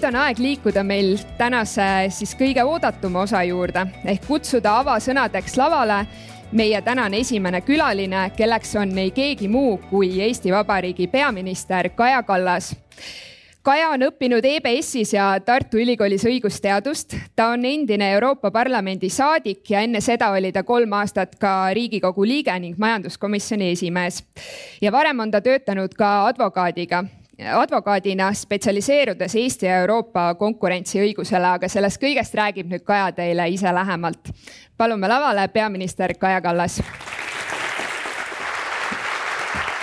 nüüd 0.00 0.14
on 0.14 0.16
aeg 0.16 0.38
liikuda 0.40 0.80
meil 0.80 1.18
tänase 1.36 1.84
siis 2.16 2.30
kõige 2.38 2.62
oodatuma 2.64 3.26
osa 3.26 3.42
juurde 3.44 3.82
ehk 4.08 4.22
kutsuda 4.24 4.78
avasõnadeks 4.80 5.58
lavale 5.60 5.98
meie 6.56 6.80
tänane 6.80 7.20
esimene 7.20 7.60
külaline, 7.60 8.30
kelleks 8.36 8.72
on 8.80 8.96
ei 8.98 9.10
keegi 9.12 9.50
muu 9.52 9.76
kui 9.90 10.14
Eesti 10.24 10.54
Vabariigi 10.54 11.04
peaminister 11.12 11.90
Kaja 11.92 12.22
Kallas. 12.22 12.72
Kaja 13.62 13.90
on 13.92 14.06
õppinud 14.08 14.48
EBS-is 14.54 15.12
ja 15.18 15.34
Tartu 15.44 15.76
Ülikoolis 15.76 16.24
õigusteadust. 16.24 17.18
ta 17.36 17.50
on 17.52 17.64
endine 17.64 18.12
Euroopa 18.14 18.50
Parlamendi 18.50 19.12
saadik 19.12 19.70
ja 19.70 19.84
enne 19.84 20.00
seda 20.00 20.30
oli 20.32 20.52
ta 20.52 20.62
kolm 20.62 20.96
aastat 20.96 21.36
ka 21.36 21.74
Riigikogu 21.76 22.24
liige 22.24 22.58
ning 22.58 22.78
majanduskomisjoni 22.78 23.70
esimees. 23.76 24.24
ja 24.80 24.92
varem 24.92 25.20
on 25.20 25.30
ta 25.30 25.40
töötanud 25.40 25.92
ka 25.94 26.26
advokaadiga 26.26 27.04
advokaadina 27.48 28.32
spetsialiseerudes 28.32 29.34
Eesti 29.34 29.66
ja 29.66 29.76
Euroopa 29.80 30.34
konkurentsiõigusele, 30.34 31.46
aga 31.56 31.68
sellest 31.68 32.00
kõigest 32.02 32.34
räägib 32.36 32.68
nüüd 32.70 32.84
Kaja 32.84 33.12
teile 33.12 33.48
ise 33.48 33.74
lähemalt. 33.74 34.32
palume 34.76 35.08
lavale 35.08 35.48
peaminister 35.48 36.14
Kaja 36.14 36.40
Kallas. 36.40 36.82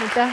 aitäh. 0.02 0.30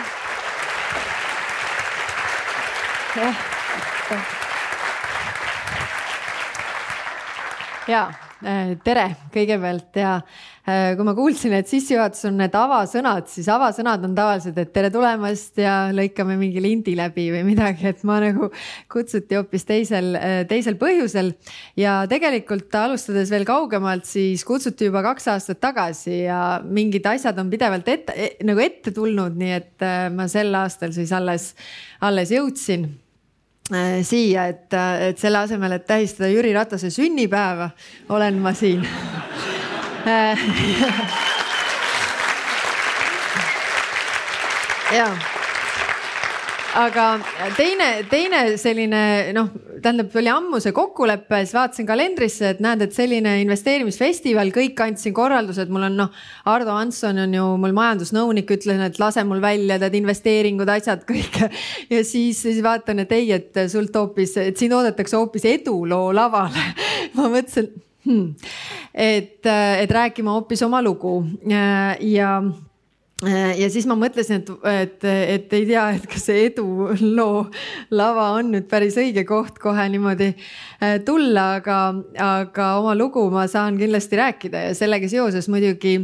ja 7.88 8.12
tere 8.84 9.16
kõigepealt 9.32 9.96
ja 9.96 10.20
kui 10.64 11.04
ma 11.04 11.12
kuulsin, 11.12 11.52
et 11.58 11.68
sissejuhatus 11.68 12.24
on 12.30 12.38
need 12.40 12.54
avasõnad, 12.56 13.26
siis 13.28 13.50
avasõnad 13.52 14.06
on 14.06 14.14
tavaliselt, 14.16 14.56
et 14.62 14.70
tere 14.72 14.88
tulemast 14.92 15.60
ja 15.60 15.74
lõikame 15.92 16.38
mingi 16.40 16.62
lindi 16.64 16.94
läbi 16.96 17.26
või 17.34 17.42
midagi, 17.50 17.84
et 17.90 18.00
ma 18.08 18.16
nagu 18.24 18.48
kutsuti 18.92 19.36
hoopis 19.36 19.68
teisel, 19.68 20.14
äh, 20.16 20.38
teisel 20.48 20.78
põhjusel. 20.80 21.34
ja 21.76 21.98
tegelikult 22.08 22.72
alustades 22.80 23.28
veel 23.30 23.44
kaugemalt, 23.44 24.08
siis 24.08 24.44
kutsuti 24.48 24.88
juba 24.88 25.02
kaks 25.04 25.28
aastat 25.34 25.60
tagasi 25.60 26.22
ja 26.24 26.40
mingid 26.64 27.04
asjad 27.12 27.38
on 27.38 27.52
pidevalt 27.52 27.88
ette 27.88 28.16
e, 28.16 28.30
nagu 28.48 28.64
ette 28.64 28.94
tulnud, 28.96 29.36
nii 29.36 29.52
et 29.58 29.84
äh, 29.84 30.08
ma 30.08 30.28
sel 30.32 30.54
aastal 30.56 30.96
siis 30.96 31.12
alles, 31.12 31.52
alles 32.00 32.32
jõudsin 32.32 32.88
siia, 34.04 34.42
et, 34.52 34.74
et 34.76 35.20
selle 35.20 35.40
asemel, 35.40 35.72
et 35.72 35.86
tähistada 35.88 36.28
Jüri 36.28 36.50
Ratase 36.52 36.90
sünnipäeva, 36.92 37.70
olen 38.12 38.40
ma 38.44 38.52
siin 38.56 38.84
ja 44.98 45.06
aga 46.74 47.06
teine, 47.56 47.88
teine 48.10 48.58
selline 48.60 49.32
noh, 49.36 49.48
tähendab, 49.84 50.10
oli 50.18 50.30
ammu 50.32 50.60
see 50.62 50.72
kokkulepe, 50.74 51.40
siis 51.44 51.54
vaatasin 51.56 51.88
kalendrisse, 51.88 52.54
et 52.54 52.60
näed, 52.64 52.84
et 52.86 52.96
selline 52.96 53.36
investeerimisfestival, 53.42 54.50
kõik 54.54 54.80
andsin 54.84 55.14
korraldused, 55.16 55.70
mul 55.72 55.86
on 55.90 55.98
noh, 56.02 56.24
Ardo 56.50 56.74
Hansson 56.74 57.20
on 57.26 57.36
ju 57.36 57.46
mul 57.60 57.76
majandusnõunik, 57.76 58.54
ütlen, 58.56 58.82
et 58.88 59.00
lase 59.02 59.24
mul 59.28 59.42
välja, 59.44 59.78
tead 59.82 59.98
investeeringud, 60.00 60.72
asjad 60.74 61.04
kõik. 61.08 61.40
ja 61.94 62.02
siis, 62.02 62.42
siis 62.42 62.62
vaatan, 62.64 63.04
et 63.04 63.16
ei, 63.16 63.30
et 63.36 63.64
sult 63.72 63.96
hoopis, 64.00 64.36
et 64.42 64.60
sind 64.60 64.76
oodatakse 64.76 65.18
hoopis 65.20 65.48
eduloo 65.54 66.12
lavale. 66.16 66.70
ma 67.16 67.28
mõtlesin 67.28 67.70
hmm.. 68.04 68.34
et, 68.94 69.46
äh, 69.46 69.80
et 69.82 69.90
rääkima 69.90 70.36
hoopis 70.36 70.62
oma 70.62 70.82
lugu. 70.82 71.24
Äh, 71.50 71.96
ja 72.00 72.42
ja 73.60 73.68
siis 73.72 73.86
ma 73.90 73.96
mõtlesin, 73.98 74.42
et, 74.42 74.50
et, 74.70 75.06
et 75.36 75.56
ei 75.58 75.66
tea, 75.68 75.84
et 75.96 76.06
kas 76.10 76.26
see 76.28 76.46
eduloo 76.48 77.44
lava 77.94 78.30
on 78.38 78.52
nüüd 78.54 78.68
päris 78.70 78.98
õige 79.00 79.24
koht 79.28 79.58
kohe 79.62 79.86
niimoodi 79.92 80.32
tulla, 81.06 81.46
aga, 81.60 81.78
aga 82.20 82.70
oma 82.80 82.94
lugu 82.98 83.26
ma 83.32 83.46
saan 83.50 83.78
kindlasti 83.80 84.20
rääkida 84.20 84.66
ja 84.68 84.74
sellega 84.78 85.08
seoses 85.10 85.48
muidugi 85.52 85.96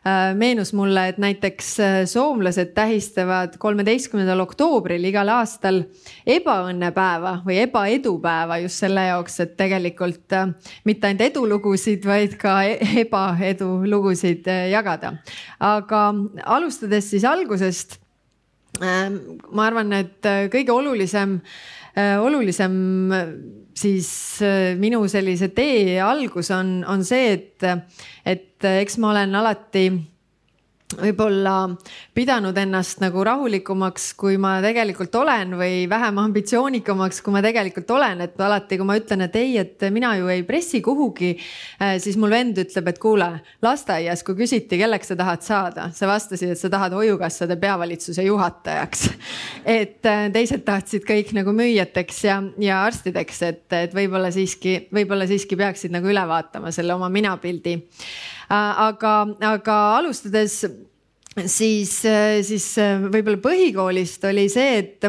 Äh, 0.00 0.34
meenus 0.34 0.72
mulle, 0.72 1.02
et 1.08 1.18
näiteks 1.20 1.66
äh, 1.80 1.94
soomlased 2.08 2.70
tähistavad 2.72 3.58
kolmeteistkümnendal 3.60 4.40
oktoobril 4.40 5.02
igal 5.04 5.28
aastal 5.28 5.82
ebaõnnepäeva 6.24 7.34
või 7.44 7.58
ebaedupäeva 7.66 8.56
just 8.62 8.80
selle 8.80 9.04
jaoks, 9.10 9.36
et 9.44 9.52
tegelikult 9.60 10.32
äh, 10.32 10.54
mitte 10.88 11.10
ainult 11.10 11.26
edulugusid, 11.26 12.08
vaid 12.08 12.38
ka 12.40 12.54
e-, 12.64 12.78
ebaedulugusid 13.02 14.48
jagada. 14.72 15.12
aga 15.60 16.00
alustades 16.60 17.10
siis 17.10 17.26
algusest. 17.26 17.98
ma 18.80 19.64
arvan, 19.66 19.90
et 19.92 20.26
kõige 20.52 20.70
olulisem, 20.72 21.34
olulisem 22.22 22.76
siis 23.76 24.10
minu 24.78 25.02
sellise 25.10 25.50
tee 25.56 25.98
algus 26.00 26.52
on, 26.54 26.78
on 26.86 27.02
see, 27.04 27.34
et 27.34 27.66
et 28.24 28.68
eks 28.70 29.00
ma 29.02 29.10
olen 29.10 29.34
alati 29.40 29.88
võib-olla 30.98 31.68
pidanud 32.16 32.56
ennast 32.58 32.98
nagu 33.02 33.22
rahulikumaks, 33.24 34.10
kui 34.18 34.36
ma 34.40 34.56
tegelikult 34.64 35.14
olen 35.20 35.54
või 35.60 35.84
vähem 35.90 36.18
ambitsioonikamaks, 36.22 37.20
kui 37.22 37.34
ma 37.34 37.42
tegelikult 37.44 37.90
olen, 37.94 38.24
et 38.26 38.40
alati, 38.42 38.78
kui 38.80 38.88
ma 38.88 38.96
ütlen, 38.98 39.22
et 39.26 39.36
ei, 39.38 39.54
et 39.60 39.86
mina 39.94 40.12
ju 40.18 40.30
ei 40.32 40.42
pressi 40.46 40.80
kuhugi, 40.82 41.30
eh, 41.78 41.94
siis 42.02 42.18
mul 42.20 42.34
vend 42.34 42.58
ütleb, 42.64 42.90
et 42.90 42.98
kuule, 43.02 43.28
lasteaias, 43.62 44.24
kui 44.26 44.38
küsiti, 44.40 44.80
kelleks 44.80 45.12
sa 45.12 45.18
tahad 45.20 45.46
saada, 45.46 45.90
sa 45.94 46.10
vastasid, 46.10 46.54
et 46.54 46.60
sa 46.60 46.72
tahad 46.72 46.96
hoiukassade 46.98 47.56
peavalitsuse 47.60 48.26
juhatajaks. 48.26 49.06
et 49.78 50.10
eh, 50.10 50.26
teised 50.34 50.66
tahtsid 50.66 51.06
kõik 51.06 51.34
nagu 51.38 51.54
müüjateks 51.54 52.24
ja, 52.26 52.40
ja 52.58 52.82
arstideks, 52.88 53.42
et, 53.46 53.64
et 53.78 53.94
võib-olla 53.94 54.32
siiski, 54.34 54.80
võib-olla 54.94 55.28
siiski 55.30 55.58
peaksid 55.60 55.94
nagu 55.94 56.10
üle 56.10 56.26
vaatama 56.26 56.74
selle 56.74 56.98
oma 56.98 57.12
minapildi 57.12 57.78
aga, 58.50 59.14
aga 59.46 59.76
alustades 59.98 60.60
siis, 61.46 62.04
äh, 62.04 62.40
siis 62.46 62.66
äh, 62.78 62.98
võib-olla 63.10 63.40
põhikoolist 63.42 64.24
oli 64.30 64.48
see, 64.52 64.78
et 64.80 65.06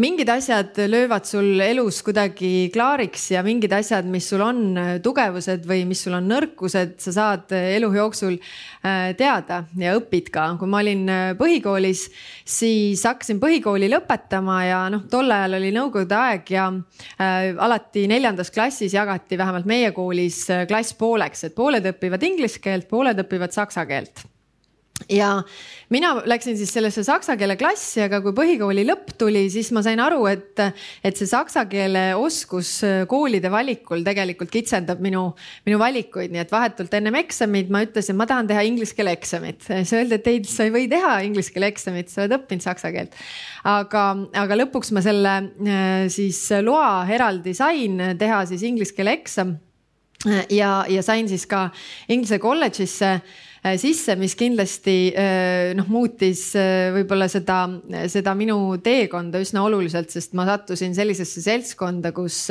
mingid 0.00 0.28
asjad 0.28 0.76
löövad 0.88 1.26
sul 1.28 1.60
elus 1.60 2.00
kuidagi 2.02 2.70
klaariks 2.72 3.28
ja 3.34 3.42
mingid 3.44 3.72
asjad, 3.76 4.06
mis 4.10 4.26
sul 4.30 4.42
on 4.44 4.60
äh, 4.80 4.90
tugevused 5.04 5.66
või 5.68 5.84
mis 5.88 6.02
sul 6.06 6.16
on 6.16 6.26
nõrkused, 6.30 6.96
sa 7.02 7.14
saad 7.14 7.54
äh, 7.54 7.74
elu 7.76 7.90
jooksul 7.94 8.36
äh, 8.38 9.12
teada 9.18 9.62
ja 9.78 9.94
õpid 9.98 10.32
ka. 10.34 10.48
kui 10.58 10.70
ma 10.70 10.80
olin 10.82 11.04
põhikoolis, 11.38 12.06
siis 12.48 13.04
hakkasin 13.06 13.40
põhikooli 13.42 13.90
lõpetama 13.92 14.58
ja 14.66 14.82
noh, 14.92 15.06
tol 15.10 15.30
ajal 15.30 15.58
oli 15.60 15.72
nõukogude 15.74 16.18
aeg 16.18 16.54
ja 16.54 16.68
alati 17.68 18.06
neljandas 18.10 18.50
klassis 18.54 18.94
jagati 18.94 19.38
vähemalt 19.38 19.68
meie 19.68 19.92
koolis 19.96 20.44
klass 20.68 20.96
pooleks, 20.98 21.46
et 21.48 21.56
pooled 21.56 21.92
õpivad 21.94 22.24
inglise 22.26 22.62
keelt, 22.62 22.88
pooled 22.90 23.20
õpivad 23.26 23.54
saksa 23.54 23.86
keelt 23.88 24.26
ja 25.10 25.42
mina 25.92 26.14
läksin 26.26 26.56
siis 26.58 26.72
sellesse 26.72 27.04
saksa 27.04 27.36
keele 27.36 27.56
klassi, 27.60 28.02
aga 28.04 28.20
kui 28.24 28.34
põhikooli 28.36 28.84
lõpp 28.88 29.14
tuli, 29.20 29.44
siis 29.52 29.70
ma 29.76 29.82
sain 29.84 30.00
aru, 30.00 30.24
et, 30.30 30.60
et 31.04 31.18
see 31.18 31.28
saksa 31.28 31.66
keele 31.70 32.06
oskus 32.18 32.76
koolide 33.10 33.50
valikul 33.52 34.04
tegelikult 34.06 34.52
kitsendab 34.54 35.02
minu, 35.04 35.26
minu 35.68 35.80
valikuid, 35.80 36.32
nii 36.34 36.44
et 36.44 36.54
vahetult 36.54 36.94
ennem 36.96 37.18
eksamit 37.20 37.72
ma 37.74 37.84
ütlesin, 37.86 38.18
ma 38.18 38.28
tahan 38.30 38.48
teha 38.50 38.64
inglise 38.66 38.96
keele 38.96 39.14
eksamit. 39.16 39.62
siis 39.66 39.94
öeldi, 39.98 40.20
et 40.20 40.32
ei, 40.32 40.42
sa 40.48 40.68
ei 40.68 40.74
või 40.74 40.88
teha 40.90 41.18
inglise 41.26 41.54
keele 41.54 41.70
eksamit, 41.74 42.12
sa 42.12 42.24
oled 42.24 42.38
õppinud 42.38 42.64
saksa 42.64 42.92
keelt. 42.94 43.14
aga, 43.68 44.06
aga 44.44 44.60
lõpuks 44.62 44.94
ma 44.96 45.04
selle 45.04 45.36
siis 46.12 46.40
loa 46.64 47.04
eraldi 47.12 47.54
sain 47.56 48.00
teha 48.18 48.44
siis 48.48 48.64
inglise 48.66 48.96
keele 48.96 49.18
eksam 49.20 49.56
ja, 50.50 50.84
ja 50.88 51.02
sain 51.04 51.28
siis 51.28 51.44
ka 51.48 51.68
Inglise 52.08 52.38
kolledžisse 52.40 53.18
Äh, 53.18 53.53
sisse, 53.80 54.12
mis 54.20 54.34
kindlasti 54.36 54.96
äh, 55.16 55.70
noh, 55.76 55.86
muutis 55.88 56.50
äh, 56.58 56.90
võib-olla 56.92 57.30
seda, 57.32 57.62
seda 58.12 58.34
minu 58.36 58.58
teekonda 58.84 59.40
üsna 59.40 59.62
oluliselt, 59.64 60.12
sest 60.12 60.34
ma 60.36 60.44
sattusin 60.48 60.92
sellisesse 60.96 61.40
seltskonda, 61.44 62.12
kus 62.16 62.50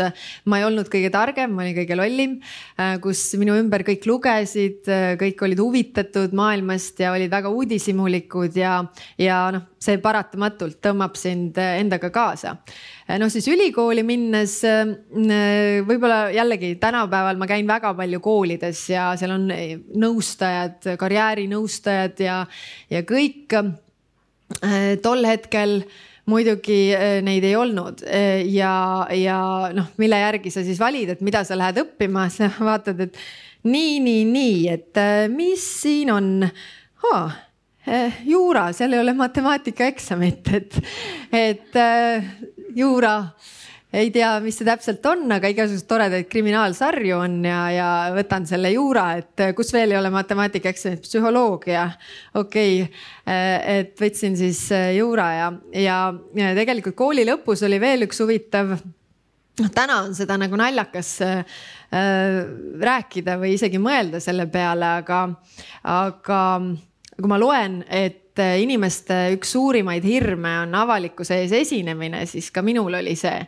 ma 0.49 0.59
ei 0.59 0.65
olnud 0.65 0.89
kõige 0.93 1.11
targem, 1.13 1.53
ma 1.53 1.65
olin 1.65 1.77
kõige 1.77 1.97
lollim, 1.99 2.33
kus 3.03 3.21
minu 3.37 3.59
ümber 3.59 3.85
kõik 3.85 4.07
lugesid, 4.09 4.89
kõik 5.21 5.45
olid 5.45 5.61
huvitatud 5.61 6.33
maailmast 6.37 7.03
ja 7.03 7.13
olid 7.13 7.31
väga 7.33 7.51
uudishimulikud 7.53 8.57
ja, 8.57 8.79
ja 9.21 9.43
noh, 9.53 9.69
see 9.83 9.99
paratamatult 10.01 10.79
tõmbab 10.83 11.17
sind 11.19 11.57
endaga 11.61 12.09
kaasa. 12.13 12.57
Äh, 13.03 13.17
noh, 13.19 13.27
siis 13.31 13.47
ülikooli 13.51 14.03
minnes 14.07 14.55
äh, 14.67 14.93
võib-olla 15.83 16.29
jällegi 16.33 16.73
tänapäeval 16.81 17.39
ma 17.39 17.47
käin 17.49 17.67
väga 17.67 17.91
palju 17.97 18.21
koolides 18.23 18.85
ja 18.93 19.09
seal 19.19 19.35
on 19.35 19.49
nõustajad, 19.99 20.93
karjäärinõustajad 21.03 22.23
ja, 22.23 22.39
ja 22.93 23.03
kõik. 23.07 23.53
Äh, 24.63 24.95
tol 25.03 25.23
hetkel 25.27 25.81
muidugi 26.29 26.93
neid 27.25 27.43
ei 27.43 27.55
olnud. 27.59 28.03
Ja, 28.47 28.75
ja 29.11 29.39
noh, 29.75 29.89
mille 29.99 30.19
järgi 30.21 30.53
sa 30.53 30.63
siis 30.63 30.79
valid, 30.79 31.09
et 31.11 31.23
mida 31.25 31.41
sa 31.43 31.57
lähed 31.59 31.81
õppima, 31.83 32.29
sa 32.33 32.47
vaatad, 32.63 33.01
et 33.07 33.19
nii, 33.67 33.97
nii, 34.03 34.21
nii, 34.29 34.61
et 34.71 35.01
mis 35.33 35.65
siin 35.81 36.13
on? 36.13 36.29
Oh, 37.03 37.33
juura, 38.23 38.69
seal 38.71 38.95
ei 38.95 39.01
ole 39.03 39.11
matemaatikaeksamit, 39.19 40.53
et, 40.55 40.79
et 41.35 41.81
juura 42.79 43.17
ei 43.93 44.09
tea, 44.13 44.31
mis 44.43 44.57
see 44.57 44.67
täpselt 44.67 45.05
on, 45.09 45.27
aga 45.35 45.51
igasuguseid 45.53 45.89
toredaid 45.89 46.29
kriminaalsarju 46.31 47.19
on 47.19 47.37
ja, 47.45 47.59
ja 47.73 47.89
võtan 48.15 48.47
selle 48.49 48.73
juura, 48.73 49.05
et 49.21 49.45
kus 49.57 49.69
veel 49.75 49.93
ei 49.93 49.99
ole 49.99 50.09
matemaatikaeksamit, 50.13 51.03
psühholoogia. 51.05 51.85
okei 52.39 52.81
okay., 52.81 52.89
et 53.77 53.93
võtsin 54.01 54.35
siis 54.39 54.65
juura 54.97 55.29
ja, 55.37 55.53
ja, 55.77 55.99
ja 56.35 56.51
tegelikult 56.57 56.97
kooli 56.99 57.23
lõpus 57.27 57.63
oli 57.67 57.79
veel 57.81 58.07
üks 58.07 58.19
huvitav 58.23 58.75
noh, 59.61 59.69
täna 59.73 59.99
on 60.07 60.15
seda 60.17 60.37
nagu 60.41 60.57
naljakas 60.59 61.11
äh, 61.25 61.61
rääkida 62.81 63.37
või 63.41 63.53
isegi 63.57 63.81
mõelda 63.81 64.21
selle 64.23 64.47
peale, 64.51 64.95
aga, 65.03 65.21
aga 65.93 66.41
kui 67.23 67.31
ma 67.31 67.39
loen, 67.39 67.79
et 67.87 68.19
inimeste 68.59 69.13
üks 69.35 69.51
suurimaid 69.53 70.03
hirme 70.07 70.49
on 70.63 70.73
avalikkuse 70.75 71.37
ees 71.43 71.51
esinemine, 71.53 72.23
siis 72.25 72.49
ka 72.51 72.63
minul 72.65 72.97
oli 72.97 73.13
see. 73.15 73.45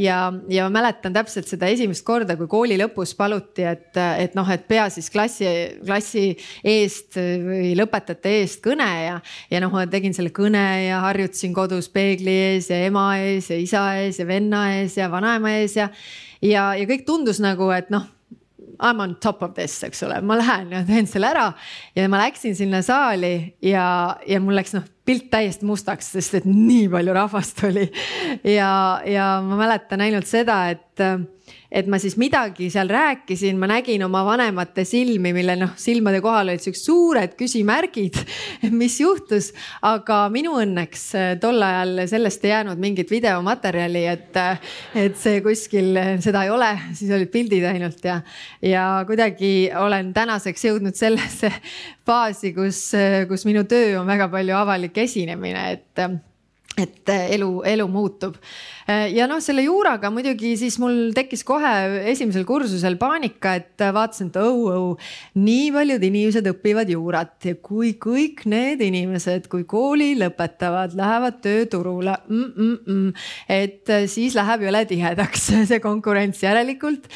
ja, 0.00 0.16
ja 0.48 0.64
ma 0.66 0.78
mäletan 0.78 1.12
täpselt 1.12 1.48
seda 1.50 1.68
esimest 1.68 2.04
korda, 2.06 2.38
kui 2.40 2.48
kooli 2.48 2.78
lõpus 2.80 3.12
paluti, 3.18 3.66
et, 3.68 3.92
et 3.94 4.34
noh, 4.38 4.48
et 4.48 4.64
pea 4.68 4.88
siis 4.92 5.10
klassi, 5.12 5.48
klassi 5.84 6.30
eest 6.64 7.20
või 7.20 7.74
lõpetajate 7.78 8.34
eest 8.40 8.64
kõne 8.64 8.88
ja, 9.04 9.18
ja 9.52 9.62
noh, 9.64 9.76
ma 9.76 9.84
tegin 9.90 10.16
selle 10.16 10.32
kõne 10.34 10.64
ja 10.88 11.02
harjutasin 11.04 11.52
kodus 11.56 11.92
peegli 11.92 12.32
ees 12.48 12.72
ja 12.72 12.80
ema 12.88 13.10
ees 13.20 13.52
ja 13.52 13.60
isa 13.60 13.88
ees 14.00 14.22
ja 14.22 14.28
venna 14.28 14.70
ees 14.78 14.96
ja 14.96 15.12
vanaema 15.12 15.58
ees 15.60 15.76
ja, 15.76 15.92
ja, 16.40 16.70
ja 16.78 16.88
kõik 16.88 17.04
tundus 17.08 17.44
nagu, 17.44 17.68
et 17.76 17.92
noh 17.92 18.08
I 18.78 18.92
m 18.94 19.00
on 19.02 19.14
top 19.22 19.42
of 19.42 19.54
this, 19.56 19.74
eks 19.82 20.02
ole, 20.06 20.20
ma 20.22 20.36
lähen 20.38 20.70
ja 20.74 20.84
teen 20.86 21.08
selle 21.10 21.32
ära 21.32 21.48
ja 21.96 22.04
ma 22.10 22.20
läksin 22.22 22.54
sinna 22.58 22.82
saali 22.86 23.56
ja, 23.64 24.16
ja 24.26 24.38
mul 24.42 24.54
läks 24.58 24.76
noh, 24.76 24.86
pilt 25.08 25.30
täiesti 25.32 25.66
mustaks, 25.66 26.12
sest 26.14 26.38
et 26.38 26.46
nii 26.46 26.86
palju 26.92 27.16
rahvast 27.16 27.64
oli. 27.66 27.88
ja, 28.44 28.70
ja 29.08 29.26
ma 29.42 29.58
mäletan 29.58 30.04
ainult 30.04 30.30
seda, 30.30 30.60
et 30.70 31.02
et 31.68 31.88
ma 31.90 31.98
siis 32.00 32.16
midagi 32.20 32.70
seal 32.72 32.88
rääkisin, 32.88 33.58
ma 33.60 33.68
nägin 33.68 34.02
oma 34.06 34.22
vanemate 34.24 34.84
silmi, 34.88 35.34
mille 35.36 35.56
noh, 35.60 35.74
silmade 35.76 36.22
kohal 36.24 36.48
olid 36.48 36.62
siuksed 36.64 36.84
suured 36.88 37.34
küsimärgid, 37.38 38.16
mis 38.80 38.98
juhtus. 39.00 39.50
aga 39.82 40.20
minu 40.32 40.56
õnneks 40.62 41.04
äh, 41.18 41.28
tol 41.40 41.60
ajal 41.62 42.04
sellest 42.08 42.44
ei 42.46 42.54
jäänud 42.54 42.80
mingit 42.80 43.10
videomaterjali, 43.10 44.04
et, 44.08 44.38
äh, 44.40 44.70
et 45.04 45.18
see 45.20 45.42
kuskil, 45.44 45.92
äh, 45.96 46.14
seda 46.24 46.46
ei 46.46 46.54
ole, 46.54 46.70
siis 46.96 47.12
olid 47.14 47.32
pildid 47.32 47.68
ainult 47.68 48.04
ja, 48.04 48.20
ja 48.64 48.86
kuidagi 49.08 49.70
olen 49.76 50.14
tänaseks 50.16 50.68
jõudnud 50.70 50.96
sellesse 50.96 51.52
faasi, 52.08 52.54
kus, 52.56 52.80
kus 53.28 53.44
minu 53.48 53.66
töö 53.68 53.98
on 54.00 54.08
väga 54.08 54.30
palju 54.32 54.56
avalik 54.56 54.96
esinemine, 55.04 55.68
et 55.76 56.08
et 56.78 57.10
äh, 57.10 57.32
elu, 57.34 57.48
elu 57.66 57.86
muutub. 57.90 58.36
Äh, 58.88 59.08
ja 59.16 59.26
noh, 59.30 59.40
selle 59.42 59.64
juuraga 59.66 60.10
muidugi 60.14 60.54
siis 60.60 60.78
mul 60.80 61.10
tekkis 61.16 61.42
kohe 61.46 61.72
esimesel 62.12 62.46
kursusel 62.48 62.98
paanika, 63.00 63.56
et 63.58 63.84
vaatasin, 63.94 64.30
et 64.30 64.38
oh, 64.42 64.60
oh, 64.72 65.10
nii 65.38 65.72
paljud 65.74 66.06
inimesed 66.08 66.48
õpivad 66.52 66.90
juurat. 66.92 67.34
Ja 67.48 67.58
kui 67.62 67.94
kõik 68.00 68.44
need 68.50 68.82
inimesed, 68.84 69.50
kui 69.50 69.66
kooli 69.68 70.12
lõpetavad, 70.20 70.94
lähevad 70.98 71.40
tööturule 71.44 72.16
mm, 72.28 72.48
mm, 72.48 72.78
mm, 72.86 73.28
et 73.58 73.94
äh, 73.94 74.06
siis 74.10 74.38
läheb 74.38 74.68
jõle 74.68 74.84
tihedaks 74.88 75.50
see 75.70 75.82
konkurents, 75.84 76.42
järelikult. 76.44 77.10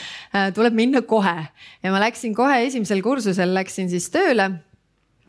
Tuleb 0.56 0.74
minna 0.76 1.02
kohe. 1.06 1.38
Ja 1.84 1.92
ma 1.92 2.00
läksin 2.02 2.34
kohe 2.34 2.62
esimesel 2.66 3.02
kursusel 3.04 3.52
läksin 3.54 3.90
siis 3.92 4.08
tööle 4.12 4.48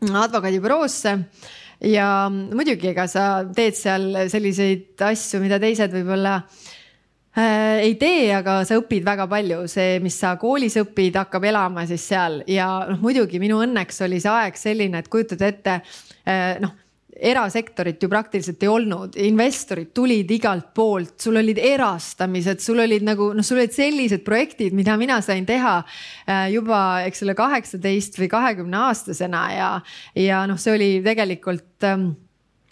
advokaadibüroosse 0.04 1.18
ja 1.88 2.08
muidugi, 2.30 2.90
ega 2.92 3.06
sa 3.10 3.26
teed 3.54 3.76
seal 3.78 4.08
selliseid 4.32 5.04
asju, 5.08 5.40
mida 5.42 5.58
teised 5.62 5.92
võib-olla 5.94 6.36
äh, 6.40 7.84
ei 7.84 7.96
tee, 8.00 8.28
aga 8.36 8.60
sa 8.68 8.78
õpid 8.80 9.06
väga 9.06 9.26
palju, 9.30 9.64
see, 9.70 9.98
mis 10.04 10.16
sa 10.20 10.34
koolis 10.40 10.78
õpid, 10.80 11.18
hakkab 11.20 11.48
elama 11.50 11.86
siis 11.90 12.06
seal. 12.12 12.40
Ja 12.50 12.68
noh, 12.90 13.02
muidugi 13.02 13.42
minu 13.42 13.60
õnneks 13.64 14.04
oli 14.06 14.22
see 14.22 14.32
aeg 14.32 14.58
selline, 14.60 15.02
et 15.02 15.12
kujutad 15.12 15.44
ette 15.48 15.80
äh, 15.80 16.56
noh 16.62 16.80
erasektorit 17.20 18.02
ju 18.02 18.08
praktiliselt 18.10 18.62
ei 18.62 18.70
olnud, 18.70 19.16
investorid 19.22 19.92
tulid 19.94 20.30
igalt 20.34 20.72
poolt, 20.74 21.14
sul 21.22 21.38
olid 21.38 21.58
erastamised, 21.62 22.62
sul 22.64 22.82
olid 22.82 23.04
nagu 23.06 23.30
noh, 23.36 23.46
sul 23.46 23.60
olid 23.60 23.74
sellised 23.74 24.24
projektid, 24.26 24.74
mida 24.74 24.96
mina 25.00 25.20
sain 25.24 25.46
teha 25.46 25.76
äh, 25.84 26.48
juba, 26.54 26.80
eks 27.06 27.24
ole, 27.26 27.36
kaheksateist 27.38 28.18
või 28.18 28.30
kahekümne 28.32 28.82
aastasena 28.88 29.44
ja, 29.54 29.70
ja 30.18 30.42
noh, 30.50 30.58
see 30.60 30.74
oli 30.74 30.90
tegelikult 31.04 31.86
ähm, 31.86 32.08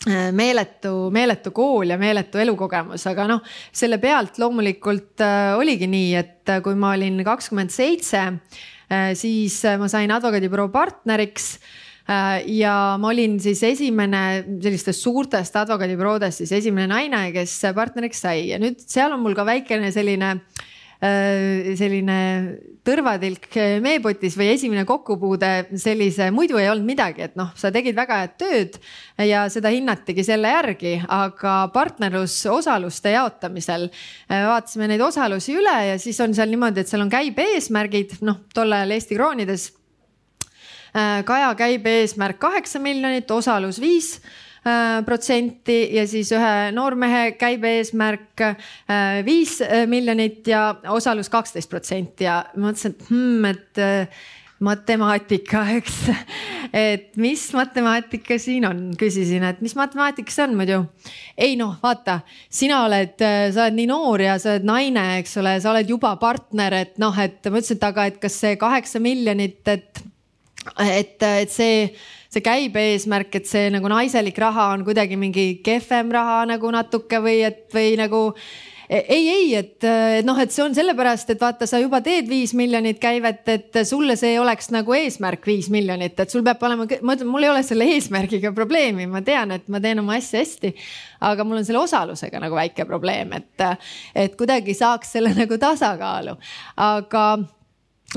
äh, 0.09 0.33
meeletu, 0.35 0.97
meeletu 1.15 1.55
kool 1.55 1.95
ja 1.95 2.01
meeletu 2.01 2.43
elukogemus, 2.43 3.07
aga 3.13 3.29
noh, 3.31 3.47
selle 3.71 4.01
pealt 4.03 4.43
loomulikult 4.43 5.23
äh, 5.23 5.53
oligi 5.61 5.91
nii, 5.91 6.13
et 6.19 6.57
kui 6.65 6.75
ma 6.79 6.97
olin 6.97 7.23
kakskümmend 7.27 7.71
seitse, 7.71 8.27
siis 9.17 9.55
ma 9.81 9.87
sain 9.89 10.11
advokaadibüroo 10.13 10.67
partneriks 10.69 11.55
ja 12.09 12.75
ma 12.99 13.13
olin 13.13 13.39
siis 13.43 13.63
esimene 13.63 14.43
sellistest 14.63 15.05
suurtest 15.05 15.57
advokaadibüroodest 15.61 16.43
siis 16.43 16.53
esimene 16.59 16.89
naine, 16.91 17.25
kes 17.35 17.61
partneriks 17.77 18.25
sai. 18.27 18.49
Ja 18.51 18.61
nüüd 18.63 18.83
seal 18.83 19.15
on 19.15 19.23
mul 19.23 19.37
ka 19.39 19.47
väikene 19.47 19.93
selline 19.95 20.33
äh, 20.35 20.73
selline 21.03 22.19
tõrvatilk 22.87 23.49
meepotis 23.83 24.37
või 24.39 24.53
esimene 24.55 24.85
kokkupuude 24.87 25.51
sellise, 25.79 26.31
muidu 26.35 26.59
ei 26.59 26.69
olnud 26.71 26.87
midagi, 26.87 27.27
et 27.27 27.37
noh, 27.39 27.51
sa 27.59 27.73
tegid 27.75 27.97
väga 27.99 28.21
head 28.23 28.37
tööd 28.43 28.79
ja 29.23 29.45
seda 29.53 29.71
hinnatigi 29.75 30.25
selle 30.27 30.51
järgi, 30.51 30.97
aga 31.07 31.57
partnerlusosaluste 31.75 33.17
jaotamisel 33.17 33.89
äh, 33.91 34.47
vaatasime 34.49 34.91
neid 34.91 35.03
osalusi 35.03 35.59
üle 35.59 35.77
ja 35.93 36.01
siis 36.03 36.19
on 36.23 36.35
seal 36.39 36.51
niimoodi, 36.55 36.83
et 36.83 36.91
seal 36.91 37.07
on 37.07 37.13
käibe 37.13 37.47
eesmärgid, 37.57 38.21
noh, 38.27 38.43
tol 38.55 38.75
ajal 38.75 38.99
Eesti 38.99 39.19
kroonides 39.19 39.71
Äh, 39.73 39.82
Kaja 41.25 41.55
käibe 41.57 41.95
eesmärk 42.03 42.37
kaheksa 42.43 42.81
miljonit, 42.83 43.31
osalus 43.31 43.79
viis 43.81 44.19
äh, 44.67 45.01
protsenti 45.07 45.79
ja 45.97 46.05
siis 46.07 46.35
ühe 46.37 46.53
noormehe 46.77 47.33
käibe 47.41 47.79
eesmärk 47.79 48.45
äh, 48.45 49.23
viis 49.25 49.57
miljonit 49.89 50.47
ja 50.53 50.75
osalus 50.93 51.33
kaksteist 51.33 51.71
protsenti 51.73 52.29
ja 52.29 52.43
mõtlesin, 52.57 52.93
et 52.93 53.09
hmm, 53.09 53.51
et 53.55 53.83
matemaatika, 54.63 55.65
eks. 55.79 55.99
et 56.73 57.17
mis 57.21 57.43
matemaatika 57.57 58.39
siin 58.41 58.67
on, 58.69 58.85
küsisin, 58.99 59.45
et 59.49 59.61
mis 59.65 59.75
matemaatika 59.79 60.33
see 60.33 60.47
on 60.47 60.55
muidu. 60.59 60.79
ei 61.37 61.57
noh, 61.59 61.75
vaata, 61.83 62.21
sina 62.51 62.83
oled, 62.87 63.17
sa 63.19 63.67
oled 63.67 63.79
nii 63.81 63.89
noor 63.91 64.23
ja 64.29 64.39
sa 64.43 64.55
oled 64.55 64.69
naine, 64.69 65.07
eks 65.23 65.37
ole, 65.43 65.57
sa 65.63 65.73
oled 65.73 65.91
juba 65.91 66.15
partner, 66.21 66.79
et 66.85 67.03
noh, 67.03 67.19
et 67.19 67.41
ma 67.51 67.59
ütlesin, 67.59 67.81
et 67.81 67.89
aga, 67.91 68.09
et 68.13 68.23
kas 68.23 68.39
see 68.45 68.57
kaheksa 68.61 69.03
miljonit, 69.03 69.61
et 69.73 70.05
et, 70.79 71.17
et 71.23 71.53
see, 71.53 71.87
see 72.33 72.45
käibe 72.45 72.83
eesmärk, 72.93 73.35
et 73.41 73.49
see 73.51 73.71
nagu 73.75 73.91
naiselik 73.91 74.39
raha 74.39 74.73
on 74.77 74.85
kuidagi 74.87 75.19
mingi 75.21 75.47
kehvem 75.65 76.13
raha 76.15 76.43
nagu 76.55 76.75
natuke 76.75 77.23
või 77.23 77.41
et 77.49 77.67
või 77.75 77.97
nagu 78.01 78.29
ei, 78.93 79.29
ei, 79.29 79.55
et 79.57 79.85
noh, 80.27 80.37
et 80.43 80.53
see 80.53 80.63
on 80.65 80.75
sellepärast, 80.77 81.31
et 81.33 81.41
vaata, 81.41 81.65
sa 81.69 81.81
juba 81.81 82.03
teed 82.05 82.27
viis 82.29 82.53
miljonit 82.59 82.99
käivet, 83.01 83.41
et 83.49 83.79
sulle 83.89 84.19
see 84.21 84.35
oleks 84.41 84.69
nagu 84.75 84.93
eesmärk 84.97 85.47
viis 85.49 85.71
miljonit, 85.73 86.19
et 86.21 86.35
sul 86.35 86.45
peab 86.45 86.61
olema, 86.67 86.85
ma 87.01 87.17
ütlen, 87.17 87.31
mul 87.31 87.47
ei 87.47 87.53
ole 87.55 87.63
selle 87.65 87.87
eesmärgiga 87.95 88.53
probleemi, 88.57 89.07
ma 89.09 89.23
tean, 89.25 89.55
et 89.57 89.65
ma 89.73 89.81
teen 89.81 90.03
oma 90.03 90.19
asja 90.21 90.43
hästi. 90.43 90.75
aga 91.23 91.47
mul 91.47 91.63
on 91.63 91.65
selle 91.65 91.81
osalusega 91.81 92.43
nagu 92.43 92.59
väike 92.59 92.85
probleem, 92.85 93.33
et, 93.39 93.67
et 94.27 94.37
kuidagi 94.37 94.75
saaks 94.77 95.17
selle 95.17 95.33
nagu 95.39 95.59
tasakaalu, 95.63 96.37
aga 96.77 97.27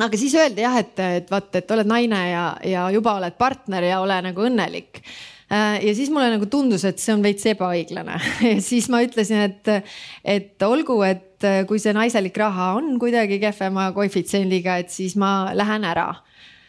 aga 0.01 0.19
siis 0.19 0.35
öeldi 0.35 0.65
jah, 0.65 0.75
et, 0.81 0.99
et 1.21 1.31
vaat, 1.31 1.53
et 1.61 1.71
oled 1.71 1.87
naine 1.87 2.19
ja, 2.31 2.43
ja 2.67 2.89
juba 2.93 3.15
oled 3.19 3.37
partner 3.39 3.87
ja 3.87 4.01
ole 4.03 4.17
nagu 4.27 4.45
õnnelik 4.47 5.01
äh, 5.03 5.79
ja 5.85 5.95
siis 5.95 6.11
mulle 6.13 6.29
nagu 6.33 6.49
tundus, 6.51 6.83
et 6.87 6.99
see 7.01 7.15
on 7.15 7.23
veits 7.25 7.47
ebaõiglane 7.53 8.19
ja 8.49 8.57
siis 8.63 8.89
ma 8.91 9.03
ütlesin, 9.05 9.45
et, 9.49 9.91
et 10.23 10.67
olgu, 10.67 10.99
et 11.07 11.47
kui 11.69 11.81
see 11.81 11.95
naiselik 11.95 12.37
raha 12.41 12.73
on 12.79 12.95
kuidagi 12.99 13.39
kehvema 13.43 13.91
koefitsiendiga, 13.95 14.79
et 14.81 14.93
siis 14.93 15.17
ma 15.19 15.51
lähen 15.55 15.85
ära. 15.87 16.09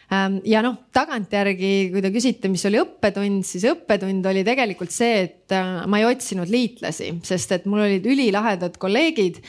Ähm, 0.07 0.37
ja 0.47 0.61
noh, 0.63 0.77
tagantjärgi, 0.95 1.89
kui 1.91 2.03
te 2.03 2.11
küsite, 2.13 2.47
mis 2.47 2.63
oli 2.69 2.79
õppetund, 2.79 3.43
siis 3.43 3.65
õppetund 3.67 4.27
oli 4.29 4.45
tegelikult 4.47 4.93
see, 4.95 5.25
et 5.25 5.55
äh, 5.55 5.81
ma 5.89 5.99
ei 5.99 6.07
otsinud 6.07 6.47
liitlasi, 6.51 7.09
sest 7.27 7.51
et 7.57 7.65
mul 7.67 7.83
olid 7.83 8.07
ülilahedad 8.07 8.77
kolleegid. 8.79 9.41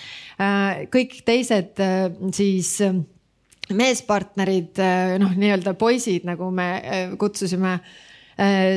Äh, 0.42 0.88
kõik 0.90 1.20
teised 1.28 1.78
siis 2.34 2.72
meespartnerid, 3.76 4.80
noh, 5.20 5.32
nii-öelda 5.36 5.74
poisid, 5.78 6.24
nagu 6.28 6.50
me 6.54 6.68
äh, 6.78 7.16
kutsusime 7.20 7.78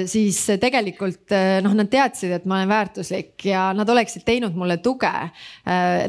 siis 0.10 0.40
tegelikult 0.62 1.34
noh, 1.62 1.74
nad 1.78 1.90
teadsid, 1.92 2.32
et 2.34 2.46
ma 2.50 2.58
olen 2.58 2.70
väärtuslik 2.72 3.46
ja 3.46 3.68
nad 3.78 3.90
oleksid 3.90 4.24
teinud 4.26 4.56
mulle 4.58 4.80
tuge. 4.82 5.12